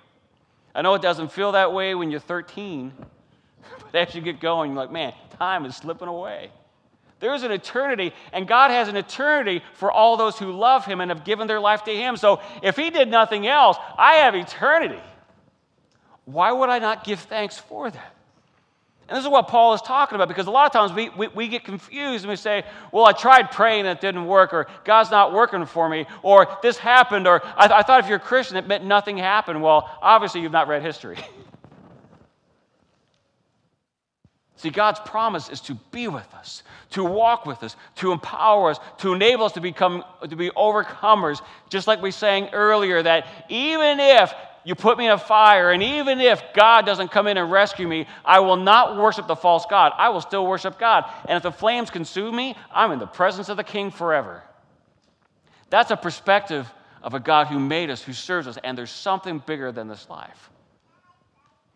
I 0.74 0.82
know 0.82 0.94
it 0.94 1.02
doesn't 1.02 1.32
feel 1.32 1.54
that 1.54 1.74
way 1.74 1.96
when 1.96 2.12
you're 2.12 2.20
13, 2.20 2.94
but 3.92 3.96
as 3.96 4.16
you 4.16 4.22
get 4.22 4.40
going, 4.40 4.72
you're 4.72 4.80
like, 4.80 4.92
man, 4.92 5.14
time 5.38 5.66
is 5.66 5.76
slipping 5.76 6.08
away. 6.08 6.52
There 7.20 7.34
is 7.34 7.44
an 7.44 7.52
eternity, 7.52 8.14
and 8.32 8.48
God 8.48 8.72
has 8.72 8.88
an 8.88 8.96
eternity 8.96 9.62
for 9.74 9.92
all 9.92 10.16
those 10.16 10.40
who 10.40 10.52
love 10.52 10.86
Him 10.86 11.02
and 11.02 11.12
have 11.12 11.26
given 11.26 11.48
their 11.48 11.60
life 11.60 11.84
to 11.84 11.92
Him. 11.96 12.16
So 12.16 12.42
if 12.64 12.78
He 12.78 12.90
did 12.90 13.10
nothing 13.10 13.46
else, 13.46 13.78
I 13.98 14.16
have 14.16 14.36
eternity. 14.36 15.02
Why 16.26 16.52
would 16.52 16.70
I 16.70 16.80
not 16.80 17.04
give 17.04 17.20
thanks 17.20 17.58
for 17.58 17.90
that? 17.90 18.16
And 19.10 19.18
this 19.18 19.26
is 19.26 19.30
what 19.30 19.48
Paul 19.48 19.74
is 19.74 19.82
talking 19.82 20.16
about 20.16 20.28
because 20.28 20.46
a 20.46 20.52
lot 20.52 20.68
of 20.68 20.72
times 20.72 20.94
we, 20.94 21.10
we, 21.10 21.28
we, 21.30 21.48
get 21.48 21.64
confused 21.64 22.24
and 22.24 22.30
we 22.30 22.36
say, 22.36 22.64
Well, 22.92 23.06
I 23.06 23.12
tried 23.12 23.50
praying 23.50 23.88
and 23.88 23.98
it 23.98 24.02
didn't 24.02 24.28
work, 24.28 24.54
or 24.54 24.68
God's 24.86 25.10
not 25.10 25.34
working 25.34 25.66
for 25.66 25.90
me, 25.90 26.06
or 26.22 26.48
this 26.62 26.78
happened, 26.78 27.28
or 27.28 27.44
I, 27.44 27.66
I 27.80 27.82
thought 27.82 28.02
if 28.02 28.08
you're 28.08 28.18
a 28.18 28.22
Christian 28.22 28.56
it 28.58 28.68
meant 28.68 28.86
nothing 28.86 29.18
happened. 29.18 29.64
Well, 29.64 29.90
obviously 30.00 30.42
you've 30.42 30.52
not 30.52 30.68
read 30.68 30.84
history. 30.84 31.18
See, 34.58 34.70
God's 34.70 35.00
promise 35.00 35.50
is 35.50 35.62
to 35.62 35.76
be 35.90 36.10
with 36.10 36.32
us, 36.34 36.64
to 36.90 37.06
walk 37.06 37.46
with 37.46 37.64
us, 37.64 37.78
to 37.96 38.12
empower 38.12 38.72
us, 38.72 38.80
to 38.98 39.14
enable 39.14 39.46
us 39.46 39.54
to 39.54 39.62
become 39.62 40.04
to 40.30 40.36
be 40.36 40.50
overcomers, 40.50 41.42
just 41.70 41.88
like 41.88 42.02
we 42.02 42.12
sang 42.12 42.50
earlier 42.50 43.02
that 43.02 43.26
even 43.48 44.02
if 44.02 44.34
you 44.64 44.76
put 44.76 44.98
me 44.98 45.06
in 45.06 45.12
a 45.12 45.18
fire, 45.18 45.72
and 45.72 45.82
even 45.82 46.20
if 46.20 46.42
God 46.54 46.86
doesn't 46.86 47.12
come 47.12 47.28
in 47.28 47.38
and 47.38 47.52
rescue 47.52 47.88
me, 47.88 48.08
I 48.26 48.40
will 48.40 48.58
not 48.58 48.98
worship 48.98 49.28
the 49.28 49.36
false 49.36 49.66
God. 49.70 49.94
I 49.98 50.10
will 50.10 50.22
still 50.22 50.46
worship 50.46 50.78
God. 50.78 51.06
And 51.28 51.38
if 51.38 51.44
the 51.44 51.52
flames 51.52 51.90
consume 51.90 52.36
me, 52.36 52.56
I'm 52.72 52.92
in 52.92 53.00
the 53.00 53.08
presence 53.08 53.50
of 53.50 53.58
the 53.58 53.64
King 53.64 53.92
forever. 53.92 54.44
That's 55.70 55.92
a 55.92 55.98
perspective 55.98 56.72
of 57.02 57.14
a 57.14 57.20
God 57.20 57.48
who 57.48 57.60
made 57.60 57.90
us, 57.90 58.02
who 58.02 58.14
serves 58.14 58.48
us, 58.48 58.58
and 58.64 58.78
there's 58.78 58.92
something 58.92 59.42
bigger 59.46 59.72
than 59.72 59.88
this 59.88 60.10
life. 60.10 60.50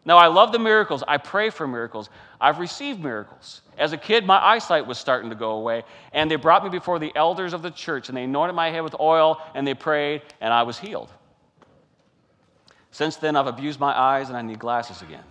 Now, 0.05 0.17
I 0.17 0.27
love 0.27 0.51
the 0.51 0.59
miracles. 0.59 1.01
I 1.07 1.17
pray 1.17 1.49
for 1.49 1.65
miracles. 1.65 2.09
I've 2.41 2.59
received 2.59 3.01
miracles. 3.01 3.61
As 3.77 3.93
a 3.93 3.97
kid, 3.97 4.25
my 4.25 4.37
eyesight 4.37 4.85
was 4.85 4.97
starting 4.97 5.29
to 5.29 5.35
go 5.35 5.51
away, 5.51 5.83
and 6.11 6.29
they 6.29 6.35
brought 6.35 6.63
me 6.63 6.69
before 6.69 6.99
the 6.99 7.15
elders 7.15 7.53
of 7.53 7.61
the 7.61 7.71
church, 7.71 8.09
and 8.09 8.17
they 8.17 8.23
anointed 8.23 8.55
my 8.55 8.69
head 8.69 8.83
with 8.83 8.95
oil, 8.99 9.39
and 9.55 9.65
they 9.65 9.73
prayed, 9.73 10.21
and 10.41 10.53
I 10.53 10.63
was 10.63 10.77
healed. 10.77 11.09
Since 12.93 13.17
then, 13.17 13.35
I've 13.35 13.47
abused 13.47 13.81
my 13.81 13.91
eyes, 13.91 14.29
and 14.29 14.37
I 14.37 14.41
need 14.41 14.59
glasses 14.59 15.01
again. 15.01 15.25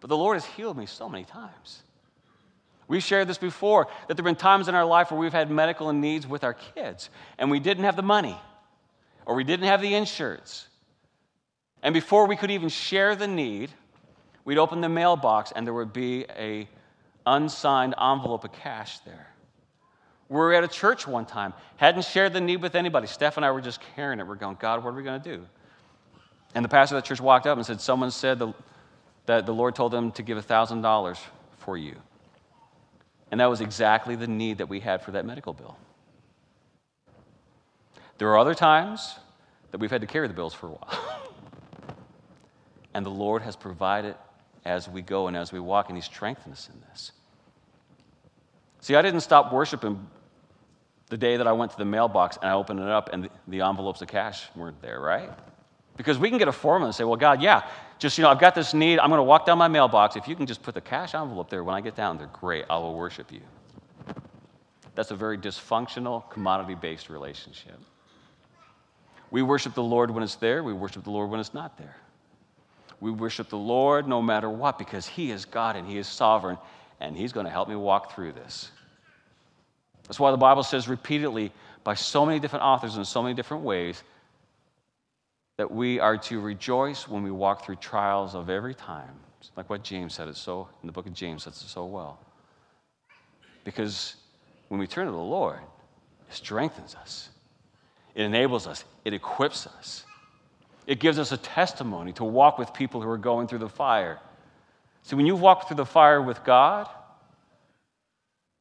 But 0.00 0.08
the 0.08 0.16
Lord 0.16 0.34
has 0.34 0.44
healed 0.44 0.76
me 0.76 0.86
so 0.86 1.08
many 1.08 1.24
times. 1.24 1.84
We've 2.88 3.02
shared 3.02 3.28
this 3.28 3.38
before 3.38 3.86
that 4.08 4.16
there 4.16 4.24
have 4.24 4.24
been 4.24 4.34
times 4.34 4.66
in 4.66 4.74
our 4.74 4.84
life 4.84 5.12
where 5.12 5.20
we've 5.20 5.32
had 5.32 5.48
medical 5.48 5.92
needs 5.92 6.26
with 6.26 6.42
our 6.42 6.54
kids, 6.54 7.08
and 7.38 7.52
we 7.52 7.60
didn't 7.60 7.84
have 7.84 7.94
the 7.94 8.02
money, 8.02 8.36
or 9.24 9.36
we 9.36 9.44
didn't 9.44 9.68
have 9.68 9.80
the 9.80 9.94
insurance 9.94 10.66
and 11.84 11.92
before 11.92 12.26
we 12.26 12.34
could 12.34 12.50
even 12.50 12.70
share 12.70 13.14
the 13.14 13.28
need, 13.28 13.70
we'd 14.46 14.56
open 14.56 14.80
the 14.80 14.88
mailbox 14.88 15.52
and 15.54 15.66
there 15.66 15.74
would 15.74 15.92
be 15.92 16.24
a 16.30 16.66
unsigned 17.26 17.94
envelope 18.00 18.42
of 18.44 18.52
cash 18.52 18.98
there. 19.00 19.28
We 20.30 20.36
were 20.36 20.54
at 20.54 20.64
a 20.64 20.68
church 20.68 21.06
one 21.06 21.26
time, 21.26 21.52
hadn't 21.76 22.06
shared 22.06 22.32
the 22.32 22.40
need 22.40 22.62
with 22.62 22.74
anybody. 22.74 23.06
Steph 23.06 23.36
and 23.36 23.44
I 23.44 23.50
were 23.50 23.60
just 23.60 23.82
carrying 23.94 24.18
it. 24.18 24.26
We're 24.26 24.34
going, 24.34 24.56
God, 24.58 24.82
what 24.82 24.90
are 24.90 24.96
we 24.96 25.02
going 25.02 25.20
to 25.20 25.36
do? 25.36 25.46
And 26.54 26.64
the 26.64 26.68
pastor 26.68 26.96
of 26.96 27.02
the 27.02 27.06
church 27.06 27.20
walked 27.20 27.46
up 27.46 27.56
and 27.56 27.66
said, 27.66 27.80
Someone 27.80 28.10
said 28.10 28.38
the, 28.38 28.52
that 29.26 29.46
the 29.46 29.54
Lord 29.54 29.74
told 29.74 29.92
them 29.92 30.12
to 30.12 30.22
give 30.22 30.38
$1,000 30.38 31.18
for 31.58 31.76
you. 31.76 31.96
And 33.30 33.40
that 33.40 33.50
was 33.50 33.60
exactly 33.60 34.14
the 34.16 34.28
need 34.28 34.58
that 34.58 34.68
we 34.68 34.80
had 34.80 35.02
for 35.02 35.12
that 35.12 35.26
medical 35.26 35.52
bill. 35.52 35.76
There 38.18 38.28
are 38.28 38.38
other 38.38 38.54
times 38.54 39.16
that 39.72 39.78
we've 39.78 39.90
had 39.90 40.02
to 40.02 40.06
carry 40.06 40.28
the 40.28 40.34
bills 40.34 40.54
for 40.54 40.68
a 40.68 40.70
while. 40.70 41.20
And 42.96 43.04
the 43.04 43.10
Lord 43.10 43.42
has 43.42 43.56
provided 43.56 44.14
as 44.64 44.88
we 44.88 45.02
go 45.02 45.26
and 45.26 45.36
as 45.36 45.52
we 45.52 45.58
walk, 45.58 45.88
and 45.88 45.98
He 45.98 46.00
strengthened 46.00 46.52
us 46.52 46.70
in 46.72 46.80
this. 46.88 47.10
See, 48.80 48.94
I 48.94 49.02
didn't 49.02 49.22
stop 49.22 49.52
worshiping 49.52 50.06
the 51.08 51.16
day 51.16 51.36
that 51.36 51.46
I 51.48 51.52
went 51.52 51.72
to 51.72 51.76
the 51.76 51.84
mailbox 51.84 52.36
and 52.36 52.48
I 52.48 52.54
opened 52.54 52.80
it 52.80 52.88
up 52.88 53.10
and 53.12 53.24
the, 53.24 53.30
the 53.48 53.60
envelopes 53.62 54.00
of 54.02 54.08
cash 54.08 54.46
weren't 54.54 54.80
there, 54.80 55.00
right? 55.00 55.30
Because 55.96 56.18
we 56.18 56.28
can 56.28 56.38
get 56.38 56.48
a 56.48 56.52
formula 56.52 56.88
and 56.88 56.94
say, 56.94 57.04
well, 57.04 57.16
God, 57.16 57.40
yeah, 57.40 57.68
just, 57.98 58.18
you 58.18 58.22
know, 58.22 58.30
I've 58.30 58.40
got 58.40 58.54
this 58.54 58.74
need. 58.74 58.98
I'm 58.98 59.10
going 59.10 59.18
to 59.18 59.24
walk 59.24 59.46
down 59.46 59.58
my 59.58 59.68
mailbox. 59.68 60.16
If 60.16 60.26
you 60.26 60.34
can 60.34 60.46
just 60.46 60.62
put 60.62 60.74
the 60.74 60.80
cash 60.80 61.14
envelope 61.14 61.48
there 61.50 61.62
when 61.62 61.74
I 61.74 61.80
get 61.80 61.94
down 61.94 62.18
there, 62.18 62.28
great, 62.32 62.64
I 62.68 62.78
will 62.78 62.96
worship 62.96 63.30
you. 63.30 63.40
That's 64.94 65.10
a 65.10 65.16
very 65.16 65.38
dysfunctional, 65.38 66.28
commodity 66.30 66.74
based 66.74 67.08
relationship. 67.08 67.78
We 69.30 69.42
worship 69.42 69.74
the 69.74 69.82
Lord 69.82 70.10
when 70.10 70.22
it's 70.22 70.36
there, 70.36 70.62
we 70.62 70.72
worship 70.72 71.04
the 71.04 71.10
Lord 71.10 71.30
when 71.30 71.40
it's 71.40 71.54
not 71.54 71.76
there. 71.78 71.96
We 73.00 73.10
worship 73.10 73.48
the 73.48 73.58
Lord 73.58 74.06
no 74.06 74.22
matter 74.22 74.48
what 74.48 74.78
because 74.78 75.06
He 75.06 75.30
is 75.30 75.44
God 75.44 75.76
and 75.76 75.86
He 75.86 75.98
is 75.98 76.06
sovereign, 76.06 76.58
and 77.00 77.16
He's 77.16 77.32
going 77.32 77.44
to 77.44 77.50
help 77.50 77.68
me 77.68 77.76
walk 77.76 78.14
through 78.14 78.32
this. 78.32 78.70
That's 80.04 80.20
why 80.20 80.30
the 80.30 80.36
Bible 80.36 80.62
says 80.62 80.88
repeatedly, 80.88 81.52
by 81.82 81.94
so 81.94 82.24
many 82.24 82.38
different 82.38 82.64
authors 82.64 82.96
in 82.96 83.04
so 83.04 83.22
many 83.22 83.34
different 83.34 83.62
ways, 83.62 84.02
that 85.56 85.70
we 85.70 86.00
are 86.00 86.16
to 86.18 86.40
rejoice 86.40 87.08
when 87.08 87.22
we 87.22 87.30
walk 87.30 87.64
through 87.64 87.76
trials 87.76 88.34
of 88.34 88.50
every 88.50 88.74
time. 88.74 89.14
It's 89.40 89.50
like 89.56 89.70
what 89.70 89.84
James 89.84 90.14
said 90.14 90.28
it 90.28 90.36
so 90.36 90.68
in 90.82 90.86
the 90.86 90.92
book 90.92 91.06
of 91.06 91.12
James 91.12 91.44
says 91.44 91.54
it 91.54 91.68
so 91.68 91.84
well. 91.84 92.18
Because 93.64 94.16
when 94.68 94.80
we 94.80 94.86
turn 94.86 95.06
to 95.06 95.12
the 95.12 95.18
Lord, 95.18 95.60
it 96.28 96.34
strengthens 96.34 96.94
us. 96.94 97.28
It 98.14 98.22
enables 98.22 98.66
us. 98.66 98.84
It 99.04 99.12
equips 99.12 99.66
us. 99.66 100.04
It 100.86 101.00
gives 101.00 101.18
us 101.18 101.32
a 101.32 101.36
testimony 101.36 102.12
to 102.14 102.24
walk 102.24 102.58
with 102.58 102.72
people 102.74 103.00
who 103.00 103.08
are 103.08 103.18
going 103.18 103.48
through 103.48 103.60
the 103.60 103.68
fire. 103.68 104.18
See, 105.02 105.16
when 105.16 105.26
you 105.26 105.36
walk 105.36 105.68
through 105.68 105.76
the 105.76 105.86
fire 105.86 106.20
with 106.20 106.44
God, 106.44 106.88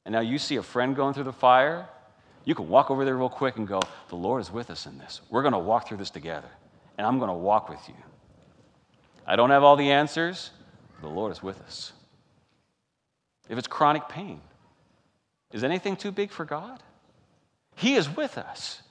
and 0.05 0.13
now 0.13 0.21
you 0.21 0.37
see 0.37 0.57
a 0.57 0.63
friend 0.63 0.95
going 0.95 1.13
through 1.13 1.23
the 1.23 1.33
fire, 1.33 1.87
you 2.45 2.55
can 2.55 2.67
walk 2.67 2.91
over 2.91 3.05
there 3.05 3.15
real 3.15 3.29
quick 3.29 3.57
and 3.57 3.67
go, 3.67 3.79
The 4.09 4.15
Lord 4.15 4.41
is 4.41 4.51
with 4.51 4.69
us 4.69 4.85
in 4.85 4.97
this. 4.97 5.21
We're 5.29 5.41
going 5.41 5.53
to 5.53 5.59
walk 5.59 5.87
through 5.87 5.97
this 5.97 6.09
together, 6.09 6.49
and 6.97 7.07
I'm 7.07 7.17
going 7.19 7.29
to 7.29 7.35
walk 7.35 7.69
with 7.69 7.81
you. 7.87 7.95
I 9.25 9.35
don't 9.35 9.49
have 9.49 9.63
all 9.63 9.75
the 9.75 9.91
answers, 9.91 10.51
the 11.01 11.07
Lord 11.07 11.31
is 11.31 11.41
with 11.41 11.61
us. 11.61 11.93
If 13.49 13.57
it's 13.57 13.67
chronic 13.67 14.07
pain, 14.09 14.41
is 15.51 15.63
anything 15.63 15.95
too 15.95 16.11
big 16.11 16.31
for 16.31 16.45
God? 16.45 16.81
He 17.75 17.95
is 17.95 18.09
with 18.09 18.37
us. 18.37 18.81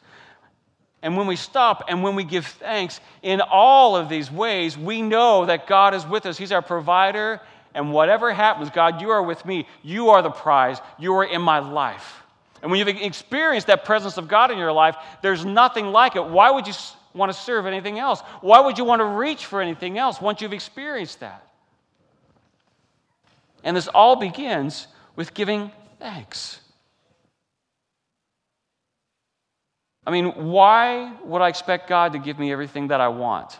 And 1.03 1.17
when 1.17 1.27
we 1.27 1.37
stop 1.37 1.85
and 1.89 2.03
when 2.03 2.15
we 2.15 2.23
give 2.23 2.47
thanks 2.47 3.01
in 3.23 3.41
all 3.41 3.97
of 3.97 4.09
these 4.09 4.31
ways, 4.31 4.79
we 4.79 5.03
know 5.03 5.47
that 5.47 5.67
God 5.67 5.95
is 5.95 6.07
with 6.07 6.27
us. 6.27 6.39
He's 6.39 6.53
our 6.53 6.63
provider. 6.63 7.41
And 7.75 7.93
whatever 7.93 8.33
happens, 8.33 8.71
God, 8.71 9.01
you 9.01 9.11
are 9.11 9.23
with 9.23 9.45
me. 9.45 9.67
You 9.83 10.11
are 10.11 10.23
the 10.23 10.31
prize. 10.31 10.79
You 10.99 11.15
are 11.15 11.25
in 11.25 11.43
my 11.43 11.59
life. 11.59 12.23
And 12.61 12.71
when 12.71 12.79
you've 12.79 12.89
experienced 12.89 13.67
that 13.67 13.85
presence 13.85 14.17
of 14.17 14.29
God 14.29 14.53
in 14.53 14.59
your 14.59 14.73
life, 14.73 14.95
there's 15.23 15.45
nothing 15.45 15.87
like 15.87 16.15
it. 16.15 16.25
Why 16.25 16.51
would 16.53 16.69
you 16.69 16.75
want 17.15 17.33
to 17.33 17.39
serve 17.39 17.67
anything 17.67 17.99
else? 17.99 18.21
Why 18.41 18.61
would 18.61 18.79
you 18.79 18.85
want 18.85 19.01
to 19.01 19.05
reach 19.05 19.47
for 19.47 19.61
anything 19.61 19.99
else 19.99 20.21
once 20.21 20.41
you've 20.41 20.53
experienced 20.53 21.21
that? 21.21 21.47
And 23.65 23.77
this 23.77 23.89
all 23.89 24.17
begins 24.17 24.87
with 25.15 25.35
giving 25.35 25.71
thanks. 25.99 26.59
I 30.05 30.11
mean, 30.11 30.51
why 30.51 31.13
would 31.25 31.43
I 31.43 31.49
expect 31.49 31.89
God 31.89 32.15
to 32.15 32.19
give 32.19 32.39
me 32.39 32.51
everything 32.51 32.89
that 32.89 33.01
I 33.01 33.09
want? 33.09 33.59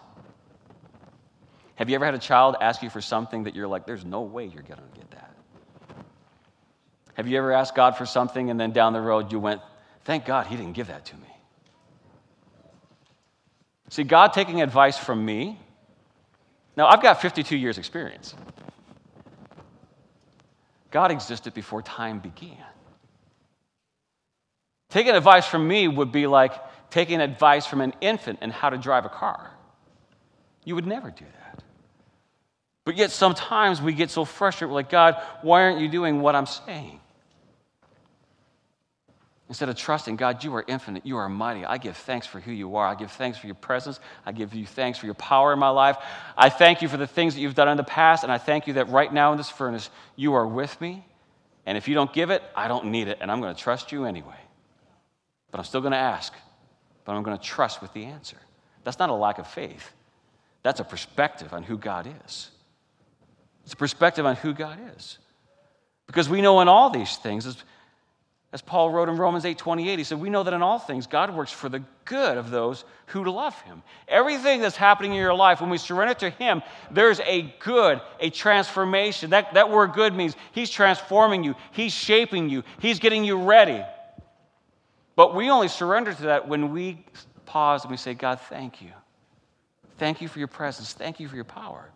Have 1.77 1.89
you 1.89 1.95
ever 1.95 2.05
had 2.05 2.15
a 2.15 2.19
child 2.19 2.57
ask 2.61 2.83
you 2.83 2.91
for 2.91 3.01
something 3.01 3.45
that 3.45 3.55
you're 3.55 3.69
like, 3.69 3.87
there's 3.87 4.05
no 4.05 4.23
way 4.23 4.45
you're 4.47 4.63
going 4.63 4.81
to 4.81 4.99
get 4.99 5.11
that? 5.13 5.35
Have 7.15 7.29
you 7.29 7.39
ever 7.39 7.53
asked 7.53 7.75
God 7.75 7.97
for 7.97 8.07
something 8.07 8.51
and 8.51 8.59
then 8.59 8.73
down 8.73 8.93
the 8.93 9.01
road 9.01 9.31
you 9.31 9.39
went, 9.39 9.61
thank 10.05 10.25
God 10.25 10.47
he 10.47 10.57
didn't 10.57 10.73
give 10.73 10.89
that 10.89 11.05
to 11.07 11.17
me? 11.17 11.32
See, 13.93 14.05
God 14.05 14.29
taking 14.29 14.63
advice 14.63 14.97
from 14.97 15.23
me. 15.23 15.61
Now, 16.79 16.87
I've 16.87 17.03
got 17.03 17.21
52 17.21 17.59
years' 17.59 17.77
experience. 17.77 18.35
God 20.91 21.11
existed 21.11 21.53
before 21.53 21.83
time 21.83 22.19
began. 22.19 22.65
Taking 24.89 25.15
advice 25.15 25.47
from 25.47 25.69
me 25.69 25.89
would 25.89 26.11
be 26.11 26.27
like 26.27 26.55
taking 26.89 27.21
advice 27.21 27.67
from 27.67 27.83
an 27.83 27.93
infant 28.01 28.39
in 28.41 28.49
how 28.49 28.71
to 28.71 28.79
drive 28.79 29.05
a 29.05 29.11
car. 29.11 29.51
You 30.65 30.75
would 30.75 30.87
never 30.87 31.11
do 31.11 31.27
that. 31.27 31.63
But 32.87 32.97
yet 32.97 33.11
sometimes 33.11 33.83
we 33.83 33.93
get 33.93 34.09
so 34.09 34.25
frustrated, 34.25 34.71
we're 34.71 34.77
like, 34.77 34.89
God, 34.89 35.23
why 35.43 35.65
aren't 35.65 35.81
you 35.81 35.89
doing 35.91 36.23
what 36.23 36.35
I'm 36.35 36.47
saying? 36.47 36.99
Instead 39.53 39.69
of 39.69 39.77
trusting, 39.77 40.17
God, 40.17 40.43
you 40.43 40.55
are 40.55 40.65
infinite, 40.67 41.05
you 41.05 41.19
are 41.19 41.29
mighty. 41.29 41.63
I 41.63 41.77
give 41.77 41.95
thanks 41.95 42.27
for 42.27 42.41
who 42.41 42.53
you 42.53 42.77
are. 42.77 42.87
I 42.87 42.95
give 42.95 43.11
thanks 43.11 43.37
for 43.37 43.45
your 43.47 43.55
presence. 43.55 44.01
I 44.25 44.33
give 44.33 44.55
you 44.55 44.65
thanks 44.65 44.99
for 44.99 45.05
your 45.05 45.15
power 45.15 45.53
in 45.53 45.59
my 45.59 45.69
life. 45.69 45.99
I 46.39 46.49
thank 46.49 46.81
you 46.81 46.89
for 46.89 46.97
the 46.97 47.07
things 47.07 47.35
that 47.35 47.41
you've 47.43 47.55
done 47.55 47.69
in 47.69 47.77
the 47.77 47.85
past, 47.85 48.23
and 48.23 48.33
I 48.33 48.39
thank 48.39 48.67
you 48.67 48.73
that 48.73 48.89
right 48.89 49.13
now 49.13 49.31
in 49.33 49.37
this 49.37 49.51
furnace, 49.51 49.91
you 50.17 50.33
are 50.33 50.47
with 50.47 50.81
me. 50.81 51.05
And 51.67 51.77
if 51.77 51.87
you 51.87 51.95
don't 51.95 52.11
give 52.15 52.31
it, 52.31 52.43
I 52.57 52.67
don't 52.67 52.87
need 52.87 53.09
it, 53.09 53.19
and 53.21 53.31
I'm 53.31 53.43
going 53.43 53.55
to 53.55 53.61
trust 53.61 53.93
you 53.93 54.07
anyway. 54.07 54.41
but 55.51 55.59
I'm 55.59 55.65
still 55.65 55.83
going 55.83 55.93
to 55.93 55.99
ask, 55.99 56.33
but 57.05 57.13
I'm 57.13 57.23
going 57.23 57.37
to 57.37 57.45
trust 57.45 57.83
with 57.83 57.93
the 57.93 58.07
answer. 58.07 58.39
That's 58.85 58.99
not 58.99 59.11
a 59.11 59.15
lack 59.15 59.39
of 59.39 59.47
faith. 59.47 59.93
That's 60.63 60.81
a 60.81 60.85
perspective 60.85 61.53
on 61.53 61.63
who 61.63 61.77
God 61.77 62.09
is. 62.25 62.51
It's 63.65 63.75
a 63.75 63.77
perspective 63.77 64.25
on 64.25 64.37
who 64.37 64.55
God 64.55 64.79
is. 64.97 65.19
Because 66.07 66.31
we 66.31 66.41
know 66.41 66.61
in 66.63 66.69
all 66.69 66.89
these 66.89 67.17
things, 67.19 67.63
as, 68.53 68.61
Paul 68.61 68.91
wrote 68.91 69.09
in 69.09 69.17
Romans 69.17 69.45
8 69.45 69.57
28, 69.57 69.99
he 69.99 70.05
said, 70.05 70.21
We 70.21 70.29
know 70.29 70.43
that 70.43 70.53
in 70.53 70.63
all 70.63 70.79
things 70.79 71.07
God 71.07 71.35
works 71.35 71.51
for 71.51 71.69
the 71.69 71.83
good 72.05 72.37
of 72.37 72.51
those 72.51 72.85
who 73.07 73.25
love 73.25 73.59
him. 73.63 73.83
Everything 74.09 74.61
that's 74.61 74.77
happening 74.77 75.13
in 75.13 75.19
your 75.19 75.35
life, 75.35 75.61
when 75.61 75.71
we 75.71 75.79
surrender 75.79 76.15
to 76.15 76.31
him, 76.31 76.63
there's 76.91 77.21
a 77.21 77.55
good, 77.61 78.01
a 78.21 78.31
transformation. 78.31 79.31
That, 79.31 79.55
that 79.55 79.71
word 79.71 79.95
good 79.95 80.15
means 80.15 80.37
he's 80.53 80.71
transforming 80.71 81.45
you, 81.45 81.55
he's 81.73 81.93
shaping 81.93 82.51
you, 82.51 82.63
he's 82.79 82.99
getting 82.99 83.25
you 83.25 83.43
ready. 83.43 83.83
But 85.17 85.35
we 85.35 85.51
only 85.51 85.69
surrender 85.69 86.13
to 86.13 86.23
that 86.23 86.49
when 86.49 86.73
we 86.73 87.05
pause 87.47 87.85
and 87.85 87.91
we 87.91 87.97
say, 87.97 88.15
God, 88.15 88.41
thank 88.41 88.83
you. 88.83 88.91
Thank 89.99 90.21
you 90.21 90.29
for 90.29 90.39
your 90.39 90.49
presence. 90.49 90.93
Thank 90.93 91.21
you 91.21 91.29
for 91.29 91.37
your 91.37 91.45
power. 91.45 91.91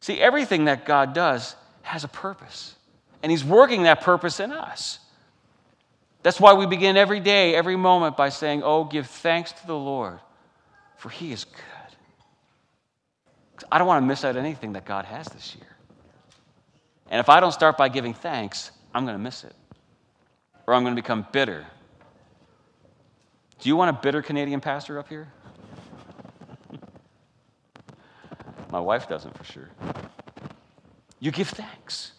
See, 0.00 0.18
everything 0.20 0.66
that 0.66 0.84
God 0.84 1.14
does 1.14 1.56
has 1.82 2.04
a 2.04 2.08
purpose, 2.08 2.74
and 3.22 3.30
He's 3.30 3.44
working 3.44 3.84
that 3.84 4.00
purpose 4.00 4.40
in 4.40 4.52
us. 4.52 4.98
That's 6.26 6.40
why 6.40 6.54
we 6.54 6.66
begin 6.66 6.96
every 6.96 7.20
day, 7.20 7.54
every 7.54 7.76
moment 7.76 8.16
by 8.16 8.30
saying, 8.30 8.64
Oh, 8.64 8.82
give 8.82 9.06
thanks 9.06 9.52
to 9.52 9.64
the 9.64 9.76
Lord, 9.76 10.18
for 10.96 11.08
He 11.08 11.30
is 11.30 11.44
good. 11.44 11.62
I 13.70 13.78
don't 13.78 13.86
want 13.86 14.02
to 14.02 14.06
miss 14.08 14.24
out 14.24 14.34
anything 14.36 14.72
that 14.72 14.84
God 14.84 15.04
has 15.04 15.28
this 15.28 15.54
year. 15.54 15.68
And 17.12 17.20
if 17.20 17.28
I 17.28 17.38
don't 17.38 17.52
start 17.52 17.78
by 17.78 17.88
giving 17.88 18.12
thanks, 18.12 18.72
I'm 18.92 19.04
going 19.04 19.14
to 19.14 19.22
miss 19.22 19.44
it, 19.44 19.54
or 20.66 20.74
I'm 20.74 20.82
going 20.82 20.96
to 20.96 21.00
become 21.00 21.24
bitter. 21.30 21.64
Do 23.60 23.68
you 23.68 23.76
want 23.76 23.96
a 23.96 24.00
bitter 24.02 24.20
Canadian 24.20 24.60
pastor 24.60 24.98
up 24.98 25.08
here? 25.08 25.28
My 28.72 28.80
wife 28.80 29.08
doesn't 29.08 29.38
for 29.38 29.44
sure. 29.44 29.70
You 31.20 31.30
give 31.30 31.50
thanks. 31.50 32.14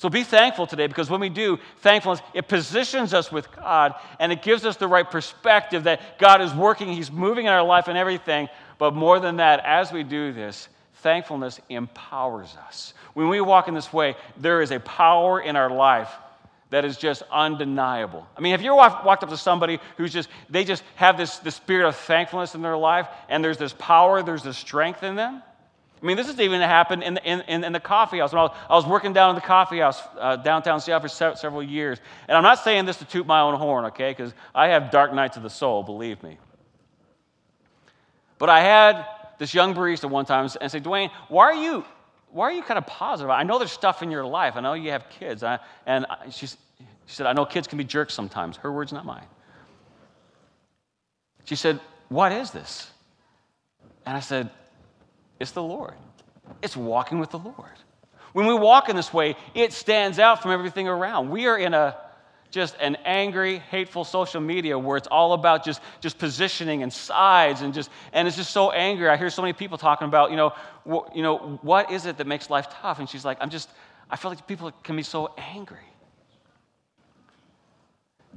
So 0.00 0.08
be 0.08 0.24
thankful 0.24 0.66
today 0.66 0.86
because 0.86 1.10
when 1.10 1.20
we 1.20 1.28
do, 1.28 1.58
thankfulness, 1.80 2.22
it 2.32 2.48
positions 2.48 3.12
us 3.12 3.30
with 3.30 3.54
God 3.54 3.94
and 4.18 4.32
it 4.32 4.40
gives 4.40 4.64
us 4.64 4.78
the 4.78 4.88
right 4.88 5.08
perspective 5.08 5.84
that 5.84 6.18
God 6.18 6.40
is 6.40 6.54
working, 6.54 6.88
He's 6.88 7.12
moving 7.12 7.44
in 7.44 7.52
our 7.52 7.62
life 7.62 7.86
and 7.86 7.98
everything. 7.98 8.48
But 8.78 8.94
more 8.94 9.20
than 9.20 9.36
that, 9.36 9.60
as 9.62 9.92
we 9.92 10.02
do 10.02 10.32
this, 10.32 10.70
thankfulness 11.02 11.60
empowers 11.68 12.56
us. 12.66 12.94
When 13.12 13.28
we 13.28 13.42
walk 13.42 13.68
in 13.68 13.74
this 13.74 13.92
way, 13.92 14.16
there 14.38 14.62
is 14.62 14.70
a 14.70 14.80
power 14.80 15.38
in 15.38 15.54
our 15.54 15.68
life 15.68 16.10
that 16.70 16.86
is 16.86 16.96
just 16.96 17.22
undeniable. 17.30 18.26
I 18.38 18.40
mean, 18.40 18.52
have 18.52 18.62
you 18.62 18.72
ever 18.80 19.02
walked 19.04 19.22
up 19.22 19.28
to 19.28 19.36
somebody 19.36 19.80
who's 19.98 20.14
just, 20.14 20.30
they 20.48 20.64
just 20.64 20.82
have 20.94 21.18
this, 21.18 21.36
this 21.40 21.56
spirit 21.56 21.86
of 21.86 21.94
thankfulness 21.94 22.54
in 22.54 22.62
their 22.62 22.78
life, 22.78 23.06
and 23.28 23.44
there's 23.44 23.58
this 23.58 23.74
power, 23.74 24.22
there's 24.22 24.44
this 24.44 24.56
strength 24.56 25.02
in 25.02 25.14
them? 25.14 25.42
I 26.02 26.06
mean, 26.06 26.16
this 26.16 26.28
has 26.28 26.40
even 26.40 26.60
happened 26.62 27.02
in 27.02 27.14
the, 27.14 27.24
in, 27.24 27.62
in 27.62 27.72
the 27.72 27.80
coffee 27.80 28.18
house. 28.18 28.32
When 28.32 28.40
I 28.40 28.42
was, 28.44 28.56
I 28.70 28.74
was 28.74 28.86
working 28.86 29.12
down 29.12 29.30
in 29.30 29.34
the 29.34 29.42
coffee 29.42 29.80
house 29.80 30.00
uh, 30.18 30.36
downtown 30.36 30.80
Seattle 30.80 31.02
for 31.02 31.08
se- 31.08 31.34
several 31.36 31.62
years. 31.62 31.98
And 32.26 32.36
I'm 32.36 32.42
not 32.42 32.60
saying 32.60 32.86
this 32.86 32.96
to 32.98 33.04
toot 33.04 33.26
my 33.26 33.40
own 33.40 33.54
horn, 33.54 33.84
okay? 33.86 34.10
Because 34.10 34.32
I 34.54 34.68
have 34.68 34.90
dark 34.90 35.12
nights 35.12 35.36
of 35.36 35.42
the 35.42 35.50
soul, 35.50 35.82
believe 35.82 36.22
me. 36.22 36.38
But 38.38 38.48
I 38.48 38.60
had 38.60 39.04
this 39.38 39.52
young 39.52 39.74
barista 39.74 40.08
one 40.08 40.24
time 40.24 40.48
and 40.60 40.70
say, 40.70 40.80
Dwayne, 40.80 41.10
why 41.28 41.44
are 41.44 41.54
you, 41.54 41.84
why 42.30 42.44
are 42.44 42.52
you 42.52 42.62
kind 42.62 42.78
of 42.78 42.86
positive? 42.86 43.30
I 43.30 43.42
know 43.42 43.58
there's 43.58 43.70
stuff 43.70 44.02
in 44.02 44.10
your 44.10 44.24
life. 44.24 44.54
I 44.56 44.60
know 44.60 44.72
you 44.72 44.92
have 44.92 45.10
kids. 45.10 45.42
I, 45.42 45.58
and 45.84 46.06
she, 46.30 46.46
she 46.46 46.56
said, 47.06 47.26
I 47.26 47.34
know 47.34 47.44
kids 47.44 47.66
can 47.66 47.76
be 47.76 47.84
jerks 47.84 48.14
sometimes. 48.14 48.56
Her 48.56 48.72
words, 48.72 48.92
not 48.92 49.04
mine. 49.04 49.26
She 51.44 51.56
said, 51.56 51.80
What 52.08 52.32
is 52.32 52.52
this? 52.52 52.90
And 54.06 54.16
I 54.16 54.20
said, 54.20 54.50
It's 55.40 55.52
the 55.52 55.62
Lord. 55.62 55.94
It's 56.62 56.76
walking 56.76 57.18
with 57.18 57.30
the 57.30 57.38
Lord. 57.38 57.72
When 58.32 58.46
we 58.46 58.54
walk 58.54 58.88
in 58.88 58.94
this 58.94 59.12
way, 59.12 59.34
it 59.54 59.72
stands 59.72 60.18
out 60.18 60.42
from 60.42 60.52
everything 60.52 60.86
around. 60.86 61.30
We 61.30 61.46
are 61.46 61.58
in 61.58 61.74
a 61.74 61.96
just 62.50 62.76
an 62.80 62.96
angry, 63.04 63.58
hateful 63.58 64.04
social 64.04 64.40
media 64.40 64.76
where 64.76 64.96
it's 64.96 65.06
all 65.06 65.34
about 65.34 65.64
just, 65.64 65.80
just 66.00 66.18
positioning 66.18 66.82
and 66.82 66.92
sides 66.92 67.62
and 67.62 67.72
just 67.72 67.90
and 68.12 68.26
it's 68.26 68.36
just 68.36 68.50
so 68.50 68.72
angry. 68.72 69.08
I 69.08 69.16
hear 69.16 69.30
so 69.30 69.42
many 69.42 69.52
people 69.52 69.78
talking 69.78 70.08
about, 70.08 70.30
you 70.30 70.36
know, 70.36 70.50
wh- 70.84 71.14
you 71.14 71.22
know, 71.22 71.58
what 71.62 71.92
is 71.92 72.06
it 72.06 72.18
that 72.18 72.26
makes 72.26 72.50
life 72.50 72.68
tough? 72.82 72.98
And 72.98 73.08
she's 73.08 73.24
like, 73.24 73.38
I'm 73.40 73.50
just, 73.50 73.70
I 74.10 74.16
feel 74.16 74.32
like 74.32 74.46
people 74.46 74.72
can 74.82 74.96
be 74.96 75.04
so 75.04 75.32
angry. 75.38 75.78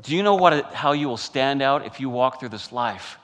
Do 0.02 0.16
you 0.16 0.22
know 0.22 0.36
what 0.36 0.54
it, 0.54 0.66
how 0.66 0.92
you 0.92 1.08
will 1.08 1.18
stand 1.18 1.62
out 1.62 1.86
if 1.86 2.00
you 2.00 2.10
walk 2.10 2.40
through 2.40 2.50
this 2.50 2.72
life? 2.72 3.18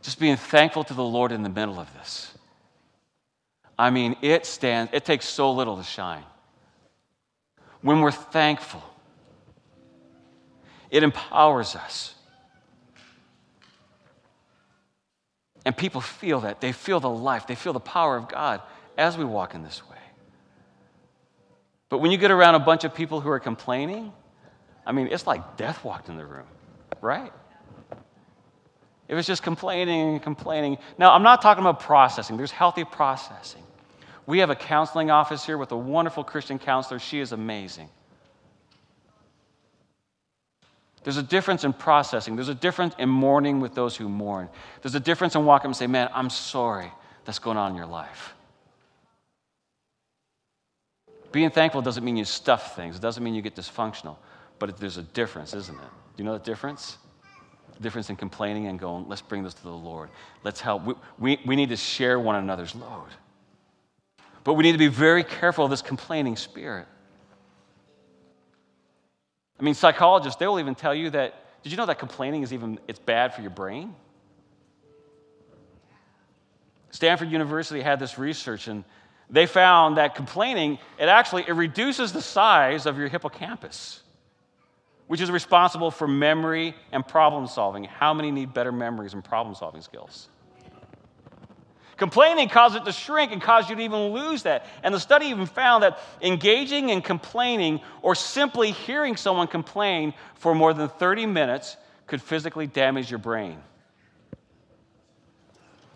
Just 0.00 0.18
being 0.18 0.36
thankful 0.36 0.84
to 0.84 0.94
the 0.94 1.04
Lord 1.04 1.32
in 1.32 1.42
the 1.42 1.48
middle 1.48 1.78
of 1.78 1.92
this. 1.94 2.29
I 3.80 3.88
mean, 3.88 4.14
it 4.20 4.44
stands, 4.44 4.92
it 4.92 5.06
takes 5.06 5.24
so 5.24 5.52
little 5.52 5.78
to 5.78 5.82
shine. 5.82 6.22
When 7.80 8.02
we're 8.02 8.10
thankful, 8.10 8.82
it 10.90 11.02
empowers 11.02 11.74
us. 11.74 12.14
And 15.64 15.74
people 15.74 16.02
feel 16.02 16.40
that. 16.40 16.60
They 16.60 16.72
feel 16.72 17.00
the 17.00 17.08
life, 17.08 17.46
they 17.46 17.54
feel 17.54 17.72
the 17.72 17.80
power 17.80 18.18
of 18.18 18.28
God 18.28 18.60
as 18.98 19.16
we 19.16 19.24
walk 19.24 19.54
in 19.54 19.62
this 19.62 19.80
way. 19.88 19.96
But 21.88 21.98
when 21.98 22.10
you 22.10 22.18
get 22.18 22.30
around 22.30 22.56
a 22.56 22.60
bunch 22.60 22.84
of 22.84 22.94
people 22.94 23.22
who 23.22 23.30
are 23.30 23.40
complaining, 23.40 24.12
I 24.84 24.92
mean, 24.92 25.08
it's 25.10 25.26
like 25.26 25.56
death 25.56 25.82
walked 25.82 26.10
in 26.10 26.18
the 26.18 26.26
room, 26.26 26.46
right? 27.00 27.32
It 29.08 29.14
was 29.14 29.26
just 29.26 29.42
complaining 29.42 30.10
and 30.10 30.22
complaining. 30.22 30.76
Now, 30.98 31.14
I'm 31.14 31.22
not 31.22 31.40
talking 31.40 31.62
about 31.62 31.80
processing, 31.80 32.36
there's 32.36 32.50
healthy 32.50 32.84
processing. 32.84 33.62
We 34.26 34.38
have 34.40 34.50
a 34.50 34.54
counseling 34.54 35.10
office 35.10 35.44
here 35.44 35.58
with 35.58 35.72
a 35.72 35.76
wonderful 35.76 36.24
Christian 36.24 36.58
counselor. 36.58 36.98
She 36.98 37.20
is 37.20 37.32
amazing. 37.32 37.88
There's 41.02 41.16
a 41.16 41.22
difference 41.22 41.64
in 41.64 41.72
processing. 41.72 42.36
There's 42.36 42.48
a 42.48 42.54
difference 42.54 42.94
in 42.98 43.08
mourning 43.08 43.60
with 43.60 43.74
those 43.74 43.96
who 43.96 44.08
mourn. 44.08 44.48
There's 44.82 44.94
a 44.94 45.00
difference 45.00 45.34
in 45.34 45.44
walking 45.44 45.68
and 45.68 45.76
say, 45.76 45.86
Man, 45.86 46.10
I'm 46.12 46.30
sorry 46.30 46.92
that's 47.24 47.38
going 47.38 47.56
on 47.56 47.70
in 47.70 47.76
your 47.76 47.86
life. 47.86 48.34
Being 51.32 51.50
thankful 51.50 51.80
doesn't 51.80 52.04
mean 52.04 52.16
you 52.16 52.24
stuff 52.24 52.76
things, 52.76 52.96
it 52.96 53.02
doesn't 53.02 53.22
mean 53.22 53.34
you 53.34 53.42
get 53.42 53.54
dysfunctional, 53.54 54.16
but 54.58 54.76
there's 54.78 54.98
a 54.98 55.02
difference, 55.02 55.54
isn't 55.54 55.74
it? 55.74 55.80
Do 56.16 56.22
you 56.22 56.24
know 56.24 56.36
the 56.36 56.44
difference? 56.44 56.98
The 57.76 57.82
difference 57.82 58.10
in 58.10 58.16
complaining 58.16 58.66
and 58.66 58.78
going, 58.78 59.08
Let's 59.08 59.22
bring 59.22 59.42
this 59.42 59.54
to 59.54 59.62
the 59.62 59.70
Lord. 59.70 60.10
Let's 60.44 60.60
help. 60.60 60.84
We, 60.84 60.94
we, 61.18 61.40
we 61.46 61.56
need 61.56 61.70
to 61.70 61.76
share 61.76 62.20
one 62.20 62.36
another's 62.36 62.74
load. 62.74 63.08
But 64.44 64.54
we 64.54 64.62
need 64.62 64.72
to 64.72 64.78
be 64.78 64.88
very 64.88 65.24
careful 65.24 65.64
of 65.64 65.70
this 65.70 65.82
complaining 65.82 66.36
spirit. 66.36 66.86
I 69.58 69.62
mean, 69.62 69.74
psychologists, 69.74 70.38
they 70.38 70.46
will 70.46 70.60
even 70.60 70.74
tell 70.74 70.94
you 70.94 71.10
that, 71.10 71.34
did 71.62 71.70
you 71.70 71.76
know 71.76 71.86
that 71.86 71.98
complaining 71.98 72.42
is 72.42 72.52
even, 72.52 72.78
it's 72.88 72.98
bad 72.98 73.34
for 73.34 73.42
your 73.42 73.50
brain? 73.50 73.94
Stanford 76.90 77.30
University 77.30 77.82
had 77.82 78.00
this 78.00 78.18
research 78.18 78.66
and 78.66 78.84
they 79.28 79.46
found 79.46 79.96
that 79.98 80.14
complaining, 80.14 80.78
it 80.98 81.08
actually, 81.08 81.44
it 81.46 81.52
reduces 81.52 82.12
the 82.12 82.22
size 82.22 82.86
of 82.86 82.98
your 82.98 83.08
hippocampus, 83.08 84.02
which 85.06 85.20
is 85.20 85.30
responsible 85.30 85.90
for 85.90 86.08
memory 86.08 86.74
and 86.90 87.06
problem 87.06 87.46
solving. 87.46 87.84
How 87.84 88.12
many 88.12 88.30
need 88.30 88.52
better 88.52 88.72
memories 88.72 89.12
and 89.14 89.22
problem 89.22 89.54
solving 89.54 89.82
skills? 89.82 90.28
Complaining 92.00 92.48
caused 92.48 92.74
it 92.76 92.86
to 92.86 92.92
shrink 92.92 93.30
and 93.30 93.42
caused 93.42 93.68
you 93.68 93.76
to 93.76 93.82
even 93.82 94.14
lose 94.14 94.44
that. 94.44 94.64
And 94.82 94.94
the 94.94 94.98
study 94.98 95.26
even 95.26 95.44
found 95.44 95.82
that 95.82 95.98
engaging 96.22 96.88
in 96.88 97.02
complaining 97.02 97.82
or 98.00 98.14
simply 98.14 98.70
hearing 98.70 99.16
someone 99.16 99.46
complain 99.48 100.14
for 100.36 100.54
more 100.54 100.72
than 100.72 100.88
30 100.88 101.26
minutes 101.26 101.76
could 102.06 102.22
physically 102.22 102.66
damage 102.66 103.10
your 103.10 103.18
brain. 103.18 103.58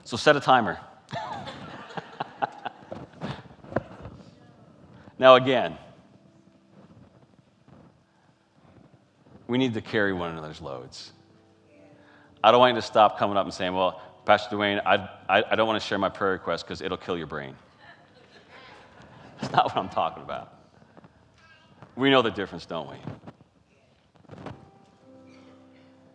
So 0.04 0.18
set 0.18 0.36
a 0.36 0.40
timer. 0.40 0.78
now, 5.18 5.36
again, 5.36 5.78
we 9.46 9.56
need 9.56 9.72
to 9.72 9.80
carry 9.80 10.12
one 10.12 10.32
another's 10.32 10.60
loads. 10.60 11.12
I 12.42 12.50
don't 12.50 12.60
want 12.60 12.74
you 12.74 12.82
to 12.82 12.86
stop 12.86 13.18
coming 13.18 13.38
up 13.38 13.46
and 13.46 13.54
saying, 13.54 13.72
well, 13.72 14.02
Pastor 14.24 14.56
Dwayne, 14.56 14.80
I, 14.86 15.08
I, 15.28 15.44
I 15.50 15.54
don't 15.54 15.66
want 15.66 15.80
to 15.80 15.86
share 15.86 15.98
my 15.98 16.08
prayer 16.08 16.32
request 16.32 16.64
because 16.64 16.80
it'll 16.80 16.96
kill 16.96 17.18
your 17.18 17.26
brain. 17.26 17.54
That's 19.40 19.52
not 19.52 19.64
what 19.66 19.76
I'm 19.76 19.90
talking 19.90 20.22
about. 20.22 20.54
We 21.96 22.10
know 22.10 22.22
the 22.22 22.30
difference, 22.30 22.64
don't 22.64 22.90
we? 22.90 22.96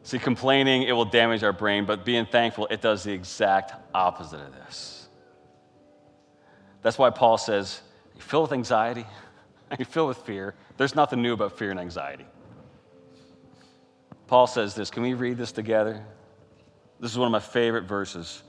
See, 0.04 0.18
complaining, 0.18 0.84
it 0.84 0.94
will 0.94 1.06
damage 1.06 1.44
our 1.44 1.54
brain, 1.54 1.86
but 1.86 2.04
being 2.04 2.26
thankful, 2.26 2.66
it 2.72 2.82
does 2.82 3.04
the 3.04 3.12
exact 3.12 3.74
opposite 3.94 4.40
of 4.40 4.54
this. 4.54 5.08
That's 6.82 6.98
why 6.98 7.12
Paul 7.12 7.38
says, 7.38 7.82
You 8.16 8.22
fill 8.22 8.42
with 8.42 8.54
anxiety, 8.54 9.06
you 9.80 9.86
fill 9.86 10.08
with 10.08 10.18
fear. 10.18 10.56
There's 10.78 10.96
nothing 10.96 11.22
new 11.22 11.34
about 11.34 11.58
fear 11.58 11.70
and 11.70 11.80
anxiety. 11.80 12.26
Paul 14.26 14.48
says 14.48 14.76
this. 14.76 14.90
Can 14.90 15.04
we 15.04 15.14
read 15.14 15.38
this 15.38 15.52
together? 15.52 16.04
This 17.00 17.12
is 17.12 17.18
one 17.18 17.28
of 17.28 17.32
my 17.32 17.40
favorite 17.40 17.84
verses. 17.84 18.44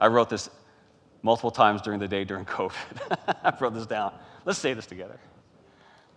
I 0.00 0.06
wrote 0.06 0.30
this 0.30 0.48
multiple 1.22 1.50
times 1.50 1.82
during 1.82 2.00
the 2.00 2.08
day 2.08 2.24
during 2.24 2.44
COVID. 2.46 3.18
I 3.42 3.56
wrote 3.60 3.74
this 3.74 3.86
down. 3.86 4.14
Let's 4.44 4.58
say 4.58 4.74
this 4.74 4.86
together. 4.86 5.18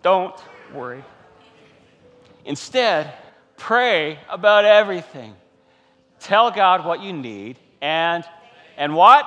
Don't 0.03 0.35
worry. 0.73 1.03
Instead, 2.45 3.13
pray 3.57 4.19
about 4.29 4.65
everything. 4.65 5.35
Tell 6.19 6.51
God 6.51 6.85
what 6.85 7.01
you 7.01 7.13
need 7.13 7.57
and 7.81 8.23
and 8.77 8.95
what? 8.95 9.25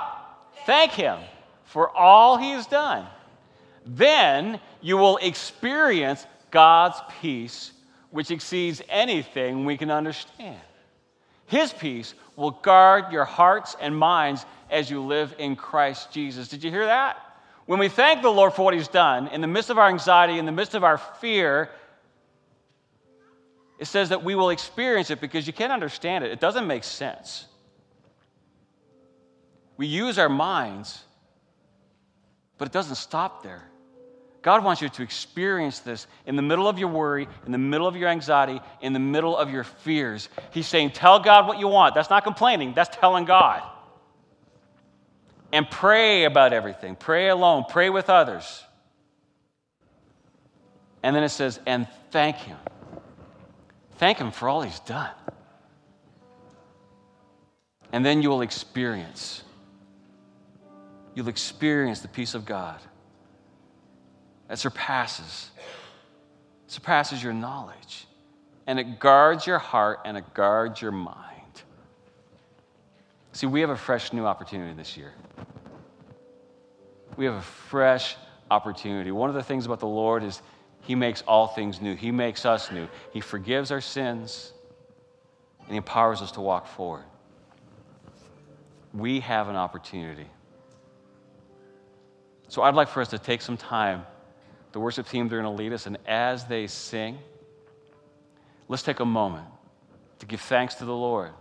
Thank 0.65 0.93
him 0.93 1.19
for 1.65 1.91
all 1.91 2.37
he 2.37 2.51
has 2.53 2.67
done. 2.67 3.07
Then 3.85 4.61
you 4.81 4.97
will 4.97 5.17
experience 5.19 6.27
God's 6.51 7.01
peace 7.21 7.73
which 8.11 8.31
exceeds 8.31 8.83
anything 8.89 9.65
we 9.65 9.77
can 9.77 9.91
understand. 9.91 10.61
His 11.51 11.73
peace 11.73 12.15
will 12.37 12.53
guard 12.53 13.13
your 13.13 13.25
hearts 13.25 13.75
and 13.81 13.97
minds 13.97 14.47
as 14.71 14.89
you 14.89 15.03
live 15.03 15.35
in 15.37 15.57
Christ 15.57 16.13
Jesus. 16.13 16.47
Did 16.47 16.63
you 16.63 16.71
hear 16.71 16.87
that? 16.87 17.17
When 17.67 17.81
we 17.81 17.89
thank 17.89 18.23
the 18.23 18.31
Lord 18.31 18.53
for 18.53 18.65
what 18.65 18.73
He's 18.73 18.87
done, 18.87 19.27
in 19.27 19.41
the 19.41 19.49
midst 19.49 19.69
of 19.69 19.77
our 19.77 19.89
anxiety, 19.89 20.39
in 20.39 20.47
the 20.47 20.53
midst 20.53 20.77
of 20.77 20.85
our 20.85 20.97
fear, 20.97 21.69
it 23.81 23.87
says 23.87 24.11
that 24.11 24.23
we 24.23 24.37
will 24.37 24.51
experience 24.51 25.11
it 25.11 25.21
because 25.21 25.45
you 25.49 25.53
can't 25.53 25.73
understand 25.73 26.23
it. 26.23 26.31
It 26.31 26.39
doesn't 26.39 26.69
make 26.69 26.85
sense. 26.85 27.47
We 29.77 29.89
use 29.89 30.21
our 30.21 30.29
minds, 30.29 31.03
but 32.59 32.69
it 32.69 32.73
doesn't 32.73 32.95
stop 32.95 33.43
there. 33.43 33.70
God 34.43 34.65
wants 34.65 34.81
you 34.81 34.89
to 34.89 35.03
experience 35.03 35.81
this 35.81 36.07
in 36.25 36.35
the 36.35 36.43
middle 36.43 36.67
of 36.67 36.79
your 36.79 36.89
worry, 36.89 37.29
in 37.45 37.53
the 37.53 37.59
middle 37.59 37.87
of 37.87 37.95
your 37.95 38.09
anxiety, 38.09 38.61
in 38.81 38.93
the 38.95 38.99
middle 38.99 39.37
of 39.37 39.51
your 39.51 39.65
fears. 39.65 40.29
He's 40.51 40.67
saying, 40.67 40.93
Tell 40.93 41.21
God 41.21 41.47
what 41.47 41.59
you 41.59 41.69
want. 41.69 41.95
That's 41.95 42.09
not 42.09 42.25
complaining, 42.25 42.73
that's 42.75 42.97
telling 42.97 43.27
God. 43.27 43.63
And 45.53 45.69
pray 45.69 46.25
about 46.25 46.53
everything. 46.53 46.97
Pray 46.97 47.29
alone, 47.29 47.65
pray 47.69 47.91
with 47.91 48.09
others. 48.09 48.65
And 51.03 51.15
then 51.15 51.23
it 51.23 51.31
says, 51.31 51.61
And 51.67 51.87
thank 52.11 52.37
Him. 52.37 52.59
Thank 53.97 54.19
Him 54.19 54.31
for 54.31 54.49
all 54.49 54.63
He's 54.63 54.81
done. 54.81 55.11
And 57.93 58.07
then 58.07 58.23
you 58.23 58.31
will 58.31 58.41
experience. 58.41 59.43
You'll 61.15 61.29
experience 61.29 62.01
the 62.01 62.09
peace 62.09 62.35
of 62.35 62.47
God 62.47 62.81
that 64.51 64.59
surpasses 64.59 65.49
surpasses 66.67 67.23
your 67.23 67.33
knowledge 67.33 68.07
and 68.67 68.81
it 68.81 68.99
guards 68.99 69.47
your 69.47 69.59
heart 69.59 70.01
and 70.05 70.17
it 70.17 70.35
guards 70.35 70.83
your 70.83 70.91
mind. 70.91 71.63
See 73.33 73.47
we 73.47 73.61
have 73.61 73.71
a 73.71 73.77
fresh 73.77 74.13
new 74.13 74.27
opportunity 74.27 74.75
this 74.75 74.97
year. 74.97 75.15
We 77.17 77.27
have 77.27 77.35
a 77.35 77.41
fresh 77.41 78.17
opportunity. 78.51 79.13
One 79.13 79.31
of 79.31 79.37
the 79.37 79.43
things 79.43 79.67
about 79.67 79.79
the 79.79 79.87
lord 79.87 80.25
is 80.25 80.43
he 80.81 80.97
makes 80.97 81.23
all 81.29 81.47
things 81.47 81.81
new. 81.81 81.95
He 81.95 82.11
makes 82.11 82.45
us 82.45 82.73
new. 82.73 82.89
He 83.13 83.21
forgives 83.21 83.71
our 83.71 83.81
sins 83.81 84.53
and 85.61 85.71
he 85.71 85.77
empowers 85.77 86.23
us 86.23 86.33
to 86.33 86.41
walk 86.41 86.67
forward. 86.67 87.05
We 88.93 89.21
have 89.21 89.49
an 89.49 89.55
opportunity. 89.55 90.27
So 92.49 92.63
i'd 92.63 92.75
like 92.75 92.89
for 92.89 93.01
us 93.01 93.09
to 93.11 93.19
take 93.19 93.43
some 93.43 93.57
time 93.57 94.05
the 94.73 94.81
worship 94.81 95.09
team, 95.09 95.29
they're 95.29 95.43
going 95.43 95.57
to 95.57 95.63
lead 95.63 95.73
us. 95.73 95.87
And 95.87 95.99
as 96.07 96.45
they 96.45 96.67
sing, 96.67 97.19
let's 98.69 98.83
take 98.83 99.01
a 99.01 99.05
moment 99.05 99.47
to 100.21 100.27
give 100.27 100.41
thanks 100.41 100.77
to 100.77 100.85
the 100.85 100.95
Lord. 100.95 101.33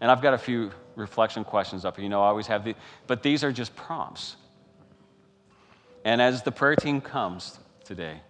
And 0.00 0.10
I've 0.10 0.22
got 0.22 0.34
a 0.34 0.38
few 0.38 0.70
reflection 0.94 1.44
questions 1.44 1.84
up 1.84 1.96
here. 1.96 2.02
You 2.02 2.08
know, 2.08 2.22
I 2.22 2.28
always 2.28 2.46
have 2.46 2.64
the, 2.64 2.74
but 3.06 3.22
these 3.22 3.42
are 3.44 3.52
just 3.52 3.74
prompts. 3.74 4.36
And 6.04 6.22
as 6.22 6.42
the 6.42 6.52
prayer 6.52 6.76
team 6.76 7.00
comes 7.00 7.58
today, 7.84 8.20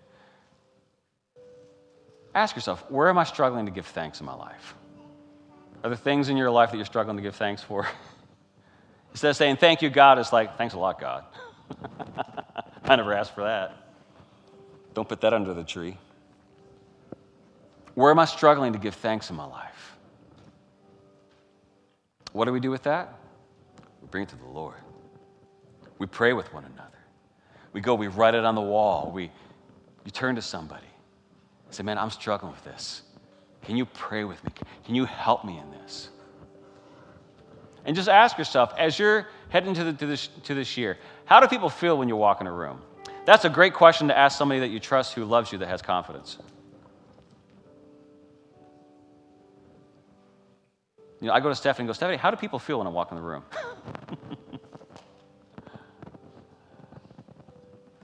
ask 2.35 2.57
yourself, 2.57 2.89
where 2.91 3.09
am 3.09 3.19
I 3.19 3.25
struggling 3.25 3.67
to 3.67 3.73
give 3.73 3.87
thanks 3.87 4.21
in 4.21 4.27
my 4.27 4.35
life? 4.35 4.75
Are 5.83 5.91
there 5.91 5.97
things 5.97 6.29
in 6.29 6.37
your 6.37 6.51
life 6.51 6.71
that 6.71 6.77
you're 6.77 6.87
struggling 6.87 7.17
to 7.17 7.23
give 7.23 7.37
thanks 7.37 7.63
for? 7.63 7.87
Instead 9.13 9.31
of 9.31 9.37
saying, 9.37 9.57
thank 9.57 9.83
you, 9.83 9.91
God, 9.91 10.19
it's 10.19 10.33
like, 10.33 10.57
thanks 10.57 10.75
a 10.75 10.79
lot, 10.79 11.01
God. 11.01 11.25
I 12.85 12.97
never 12.97 13.13
asked 13.13 13.35
for 13.35 13.45
that. 13.45 13.88
Don't 14.95 15.09
put 15.09 15.21
that 15.21 15.33
under 15.33 15.55
the 15.55 15.65
tree. 15.65 15.97
Where 17.95 18.11
am 18.11 18.19
I 18.19 18.25
struggling 18.25 18.73
to 18.73 18.79
give 18.79 18.95
thanks 18.95 19.31
in 19.31 19.37
my 19.37 19.45
life? 19.45 19.97
What 22.33 22.45
do 22.45 22.53
we 22.53 22.61
do 22.61 22.71
with 22.71 22.85
that? 22.85 23.15
We 24.01 24.09
bring 24.09 24.23
it 24.23 24.29
to 24.29 24.37
the 24.37 24.47
Lord. 24.47 24.77
We 25.99 26.07
pray 26.07 26.33
with 26.33 26.53
one 26.55 26.65
another. 26.65 26.99
We 27.73 27.81
go, 27.81 27.95
we 27.95 28.07
write 28.07 28.35
it 28.35 28.45
on 28.45 28.55
the 28.55 28.61
wall. 28.61 29.11
We, 29.13 29.31
you 30.05 30.11
turn 30.13 30.37
to 30.37 30.43
somebody. 30.43 30.87
Say, 31.71 31.83
man, 31.83 31.99
I'm 31.99 32.11
struggling 32.11 32.53
with 32.53 32.65
this. 32.65 33.03
Can 33.63 33.77
you 33.77 33.85
pray 33.85 34.25
with 34.25 34.43
me? 34.45 34.53
Can 34.85 34.95
you 34.95 35.05
help 35.05 35.45
me 35.45 35.59
in 35.59 35.71
this? 35.83 36.09
And 37.85 37.95
just 37.97 38.09
ask 38.09 38.39
yourself, 38.39 38.73
as 38.79 38.99
you're 38.99 39.27
heading 39.49 39.75
to, 39.75 39.85
the, 39.85 39.93
to, 39.93 40.07
this, 40.07 40.29
to 40.45 40.55
this 40.55 40.77
year, 40.77 40.99
how 41.25 41.41
do 41.41 41.49
people 41.49 41.69
feel 41.69 41.99
when 41.99 42.09
you 42.09 42.17
walk 42.17 42.41
in 42.41 42.47
a 42.47 42.53
room? 42.53 42.81
That's 43.29 43.45
a 43.45 43.51
great 43.51 43.75
question 43.75 44.09
to 44.09 44.17
ask 44.17 44.39
somebody 44.39 44.61
that 44.61 44.69
you 44.69 44.81
trust 44.81 45.13
who 45.13 45.27
loves 45.27 45.53
you 45.53 45.59
that 45.59 45.69
has 45.69 45.83
confidence. 45.83 46.39
You 51.21 51.27
know, 51.27 51.35
I 51.35 51.41
go 51.41 51.51
to 51.51 51.55
Stephanie 51.55 51.83
and 51.83 51.89
go, 51.91 51.93
Stephanie, 51.93 52.17
how 52.17 52.31
do 52.31 52.39
people 52.39 52.59
feel 52.59 52.79
when 52.79 52.87
I 52.87 52.91
walk 52.91 53.13
in 53.13 53.19
the 53.19 53.23
room? 53.23 53.45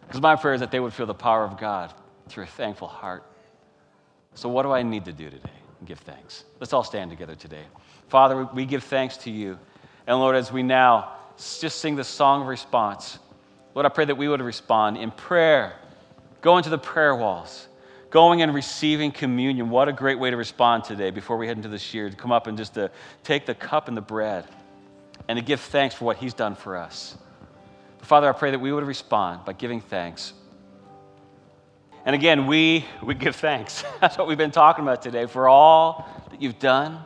Because 0.07 0.23
my 0.23 0.37
prayer 0.37 0.55
is 0.55 0.61
that 0.61 0.71
they 0.71 0.79
would 0.79 0.93
feel 0.93 1.07
the 1.07 1.15
power 1.15 1.43
of 1.43 1.59
God 1.59 1.93
through 2.29 2.45
a 2.45 2.47
thankful 2.47 2.87
heart. 2.87 3.25
So, 4.35 4.49
what 4.49 4.63
do 4.63 4.71
I 4.71 4.85
need 4.85 5.07
to 5.07 5.13
do 5.13 5.29
today? 5.29 5.51
Give 5.85 5.99
thanks. 5.99 6.45
Let's 6.61 6.73
all 6.73 6.85
stand 6.85 7.11
together 7.11 7.35
today. 7.35 7.65
Father, 8.07 8.49
we 8.55 8.65
give 8.65 8.85
thanks 8.85 9.17
to 9.17 9.31
you. 9.33 9.59
And 10.07 10.17
Lord, 10.21 10.37
as 10.37 10.53
we 10.53 10.63
now 10.63 11.15
just 11.37 11.81
sing 11.81 11.97
the 11.97 12.05
song 12.05 12.43
of 12.43 12.47
response, 12.47 13.19
Lord, 13.75 13.87
I 13.87 13.89
pray 13.89 14.05
that 14.05 14.17
we 14.17 14.29
would 14.29 14.41
respond 14.41 14.97
in 14.97 15.11
prayer, 15.11 15.75
going 16.41 16.63
to 16.63 16.71
the 16.71 16.79
prayer 16.79 17.15
walls, 17.15 17.67
going 18.11 18.41
and 18.41 18.55
receiving 18.55 19.11
communion. 19.11 19.69
What 19.69 19.89
a 19.89 19.93
great 19.93 20.19
way 20.19 20.31
to 20.31 20.37
respond 20.37 20.85
today 20.85 21.11
before 21.11 21.37
we 21.37 21.49
head 21.49 21.57
into 21.57 21.69
this 21.69 21.93
year, 21.93 22.09
to 22.09 22.15
come 22.15 22.31
up 22.31 22.47
and 22.47 22.57
just 22.57 22.75
to 22.75 22.91
take 23.25 23.47
the 23.47 23.55
cup 23.55 23.89
and 23.89 23.97
the 23.97 24.01
bread 24.01 24.47
and 25.29 25.37
to 25.39 25.45
give 25.45 25.61
thanks 25.61 25.95
for 25.95 26.05
what 26.05 26.19
He's 26.19 26.35
done 26.35 26.55
for 26.55 26.77
us. 26.77 27.17
Father, 28.03 28.29
I 28.29 28.33
pray 28.33 28.53
that 28.53 28.61
we 28.61 28.73
would 28.73 28.85
respond 28.85 29.45
by 29.45 29.55
giving 29.55 29.81
thanks. 29.81 30.35
And 32.05 32.15
again, 32.15 32.47
we, 32.47 32.85
we 33.03 33.15
give 33.15 33.35
thanks. 33.35 33.83
That's 34.01 34.19
what 34.19 34.29
we've 34.29 34.39
been 34.39 34.51
talking 34.51 34.85
about 34.85 35.03
today 35.03 35.27
for 35.27 35.49
all 35.49 36.07
that 36.31 36.41
you've 36.41 36.59
done, 36.59 37.03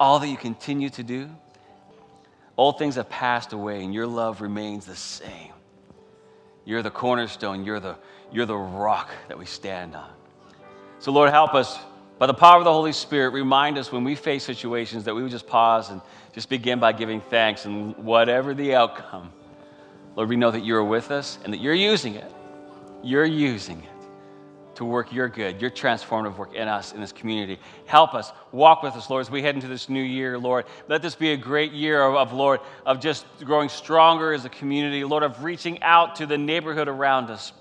all 0.00 0.18
that 0.18 0.28
you 0.28 0.36
continue 0.36 0.88
to 0.90 1.02
do. 1.02 1.28
Old 2.56 2.78
things 2.78 2.96
have 2.96 3.08
passed 3.08 3.52
away, 3.52 3.84
and 3.84 3.94
your 3.94 4.06
love 4.06 4.40
remains 4.40 4.86
the 4.86 4.96
same. 4.96 5.52
You're 6.68 6.82
the 6.82 6.90
cornerstone. 6.90 7.64
You're 7.64 7.80
the, 7.80 7.96
you're 8.30 8.44
the 8.44 8.54
rock 8.54 9.08
that 9.28 9.38
we 9.38 9.46
stand 9.46 9.96
on. 9.96 10.10
So, 10.98 11.12
Lord, 11.12 11.30
help 11.30 11.54
us 11.54 11.78
by 12.18 12.26
the 12.26 12.34
power 12.34 12.58
of 12.58 12.64
the 12.64 12.72
Holy 12.72 12.92
Spirit. 12.92 13.30
Remind 13.30 13.78
us 13.78 13.90
when 13.90 14.04
we 14.04 14.14
face 14.14 14.44
situations 14.44 15.04
that 15.04 15.14
we 15.14 15.22
would 15.22 15.30
just 15.30 15.46
pause 15.46 15.88
and 15.88 16.02
just 16.34 16.50
begin 16.50 16.78
by 16.78 16.92
giving 16.92 17.22
thanks. 17.22 17.64
And 17.64 17.96
whatever 17.96 18.52
the 18.52 18.74
outcome, 18.74 19.32
Lord, 20.14 20.28
we 20.28 20.36
know 20.36 20.50
that 20.50 20.62
you're 20.62 20.84
with 20.84 21.10
us 21.10 21.38
and 21.42 21.54
that 21.54 21.60
you're 21.62 21.72
using 21.72 22.16
it. 22.16 22.30
You're 23.02 23.24
using 23.24 23.82
it 23.82 23.97
to 24.78 24.84
work 24.84 25.12
your 25.12 25.28
good, 25.28 25.60
your 25.60 25.70
transformative 25.70 26.36
work 26.36 26.54
in 26.54 26.68
us, 26.68 26.92
in 26.92 27.00
this 27.00 27.10
community. 27.10 27.58
Help 27.86 28.14
us, 28.14 28.32
walk 28.52 28.84
with 28.84 28.94
us, 28.94 29.10
Lord, 29.10 29.22
as 29.22 29.30
we 29.30 29.42
head 29.42 29.56
into 29.56 29.66
this 29.66 29.88
new 29.88 30.02
year, 30.02 30.38
Lord. 30.38 30.66
Let 30.86 31.02
this 31.02 31.16
be 31.16 31.32
a 31.32 31.36
great 31.36 31.72
year 31.72 32.00
of, 32.00 32.14
of, 32.14 32.32
Lord, 32.32 32.60
of 32.86 33.00
just 33.00 33.26
growing 33.40 33.68
stronger 33.68 34.32
as 34.32 34.44
a 34.44 34.48
community, 34.48 35.02
Lord, 35.02 35.24
of 35.24 35.42
reaching 35.42 35.82
out 35.82 36.14
to 36.16 36.26
the 36.26 36.38
neighborhood 36.38 36.86
around 36.86 37.28
us. 37.28 37.52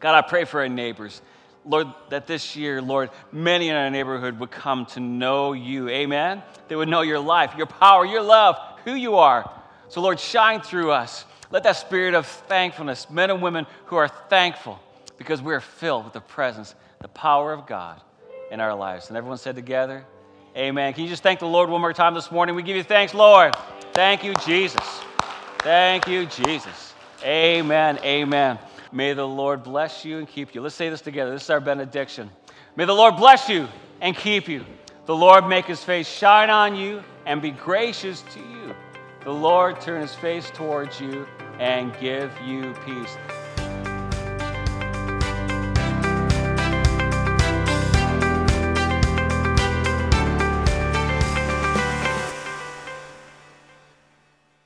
God, 0.00 0.16
I 0.16 0.28
pray 0.28 0.44
for 0.44 0.62
our 0.62 0.68
neighbors. 0.68 1.22
Lord, 1.64 1.86
that 2.08 2.26
this 2.26 2.56
year, 2.56 2.82
Lord, 2.82 3.10
many 3.30 3.68
in 3.68 3.76
our 3.76 3.88
neighborhood 3.88 4.40
would 4.40 4.50
come 4.50 4.86
to 4.86 5.00
know 5.00 5.52
you. 5.52 5.88
Amen? 5.90 6.42
They 6.66 6.74
would 6.74 6.88
know 6.88 7.02
your 7.02 7.20
life, 7.20 7.54
your 7.56 7.66
power, 7.66 8.04
your 8.04 8.22
love, 8.22 8.56
who 8.84 8.94
you 8.94 9.14
are. 9.14 9.48
So, 9.90 10.00
Lord, 10.00 10.18
shine 10.18 10.60
through 10.60 10.90
us. 10.90 11.24
Let 11.52 11.62
that 11.62 11.76
spirit 11.76 12.14
of 12.14 12.26
thankfulness, 12.26 13.08
men 13.10 13.30
and 13.30 13.40
women 13.40 13.68
who 13.84 13.96
are 13.96 14.08
thankful, 14.08 14.80
because 15.22 15.40
we're 15.40 15.60
filled 15.60 16.04
with 16.04 16.12
the 16.12 16.20
presence, 16.20 16.74
the 17.00 17.08
power 17.08 17.52
of 17.52 17.64
God 17.66 18.00
in 18.50 18.60
our 18.60 18.74
lives. 18.74 19.08
And 19.08 19.16
everyone 19.16 19.38
said 19.38 19.54
together, 19.54 20.04
Amen. 20.56 20.92
Can 20.92 21.04
you 21.04 21.08
just 21.08 21.22
thank 21.22 21.38
the 21.38 21.46
Lord 21.46 21.70
one 21.70 21.80
more 21.80 21.92
time 21.92 22.12
this 22.12 22.30
morning? 22.30 22.54
We 22.54 22.62
give 22.62 22.76
you 22.76 22.82
thanks, 22.82 23.14
Lord. 23.14 23.54
Thank 23.94 24.24
you, 24.24 24.34
Jesus. 24.44 24.84
Thank 25.60 26.06
you, 26.08 26.26
Jesus. 26.26 26.92
Amen. 27.24 27.98
Amen. 28.04 28.58
May 28.90 29.14
the 29.14 29.26
Lord 29.26 29.62
bless 29.62 30.04
you 30.04 30.18
and 30.18 30.28
keep 30.28 30.54
you. 30.54 30.60
Let's 30.60 30.74
say 30.74 30.90
this 30.90 31.00
together. 31.00 31.30
This 31.30 31.44
is 31.44 31.50
our 31.50 31.60
benediction. 31.60 32.28
May 32.76 32.84
the 32.84 32.94
Lord 32.94 33.16
bless 33.16 33.48
you 33.48 33.68
and 34.00 34.14
keep 34.14 34.48
you. 34.48 34.64
The 35.06 35.14
Lord 35.14 35.46
make 35.46 35.66
his 35.66 35.82
face 35.82 36.08
shine 36.08 36.50
on 36.50 36.74
you 36.76 37.02
and 37.24 37.40
be 37.40 37.52
gracious 37.52 38.22
to 38.34 38.40
you. 38.40 38.74
The 39.24 39.32
Lord 39.32 39.80
turn 39.80 40.02
his 40.02 40.14
face 40.14 40.50
towards 40.50 41.00
you 41.00 41.26
and 41.58 41.96
give 42.00 42.30
you 42.44 42.74
peace. 42.84 43.16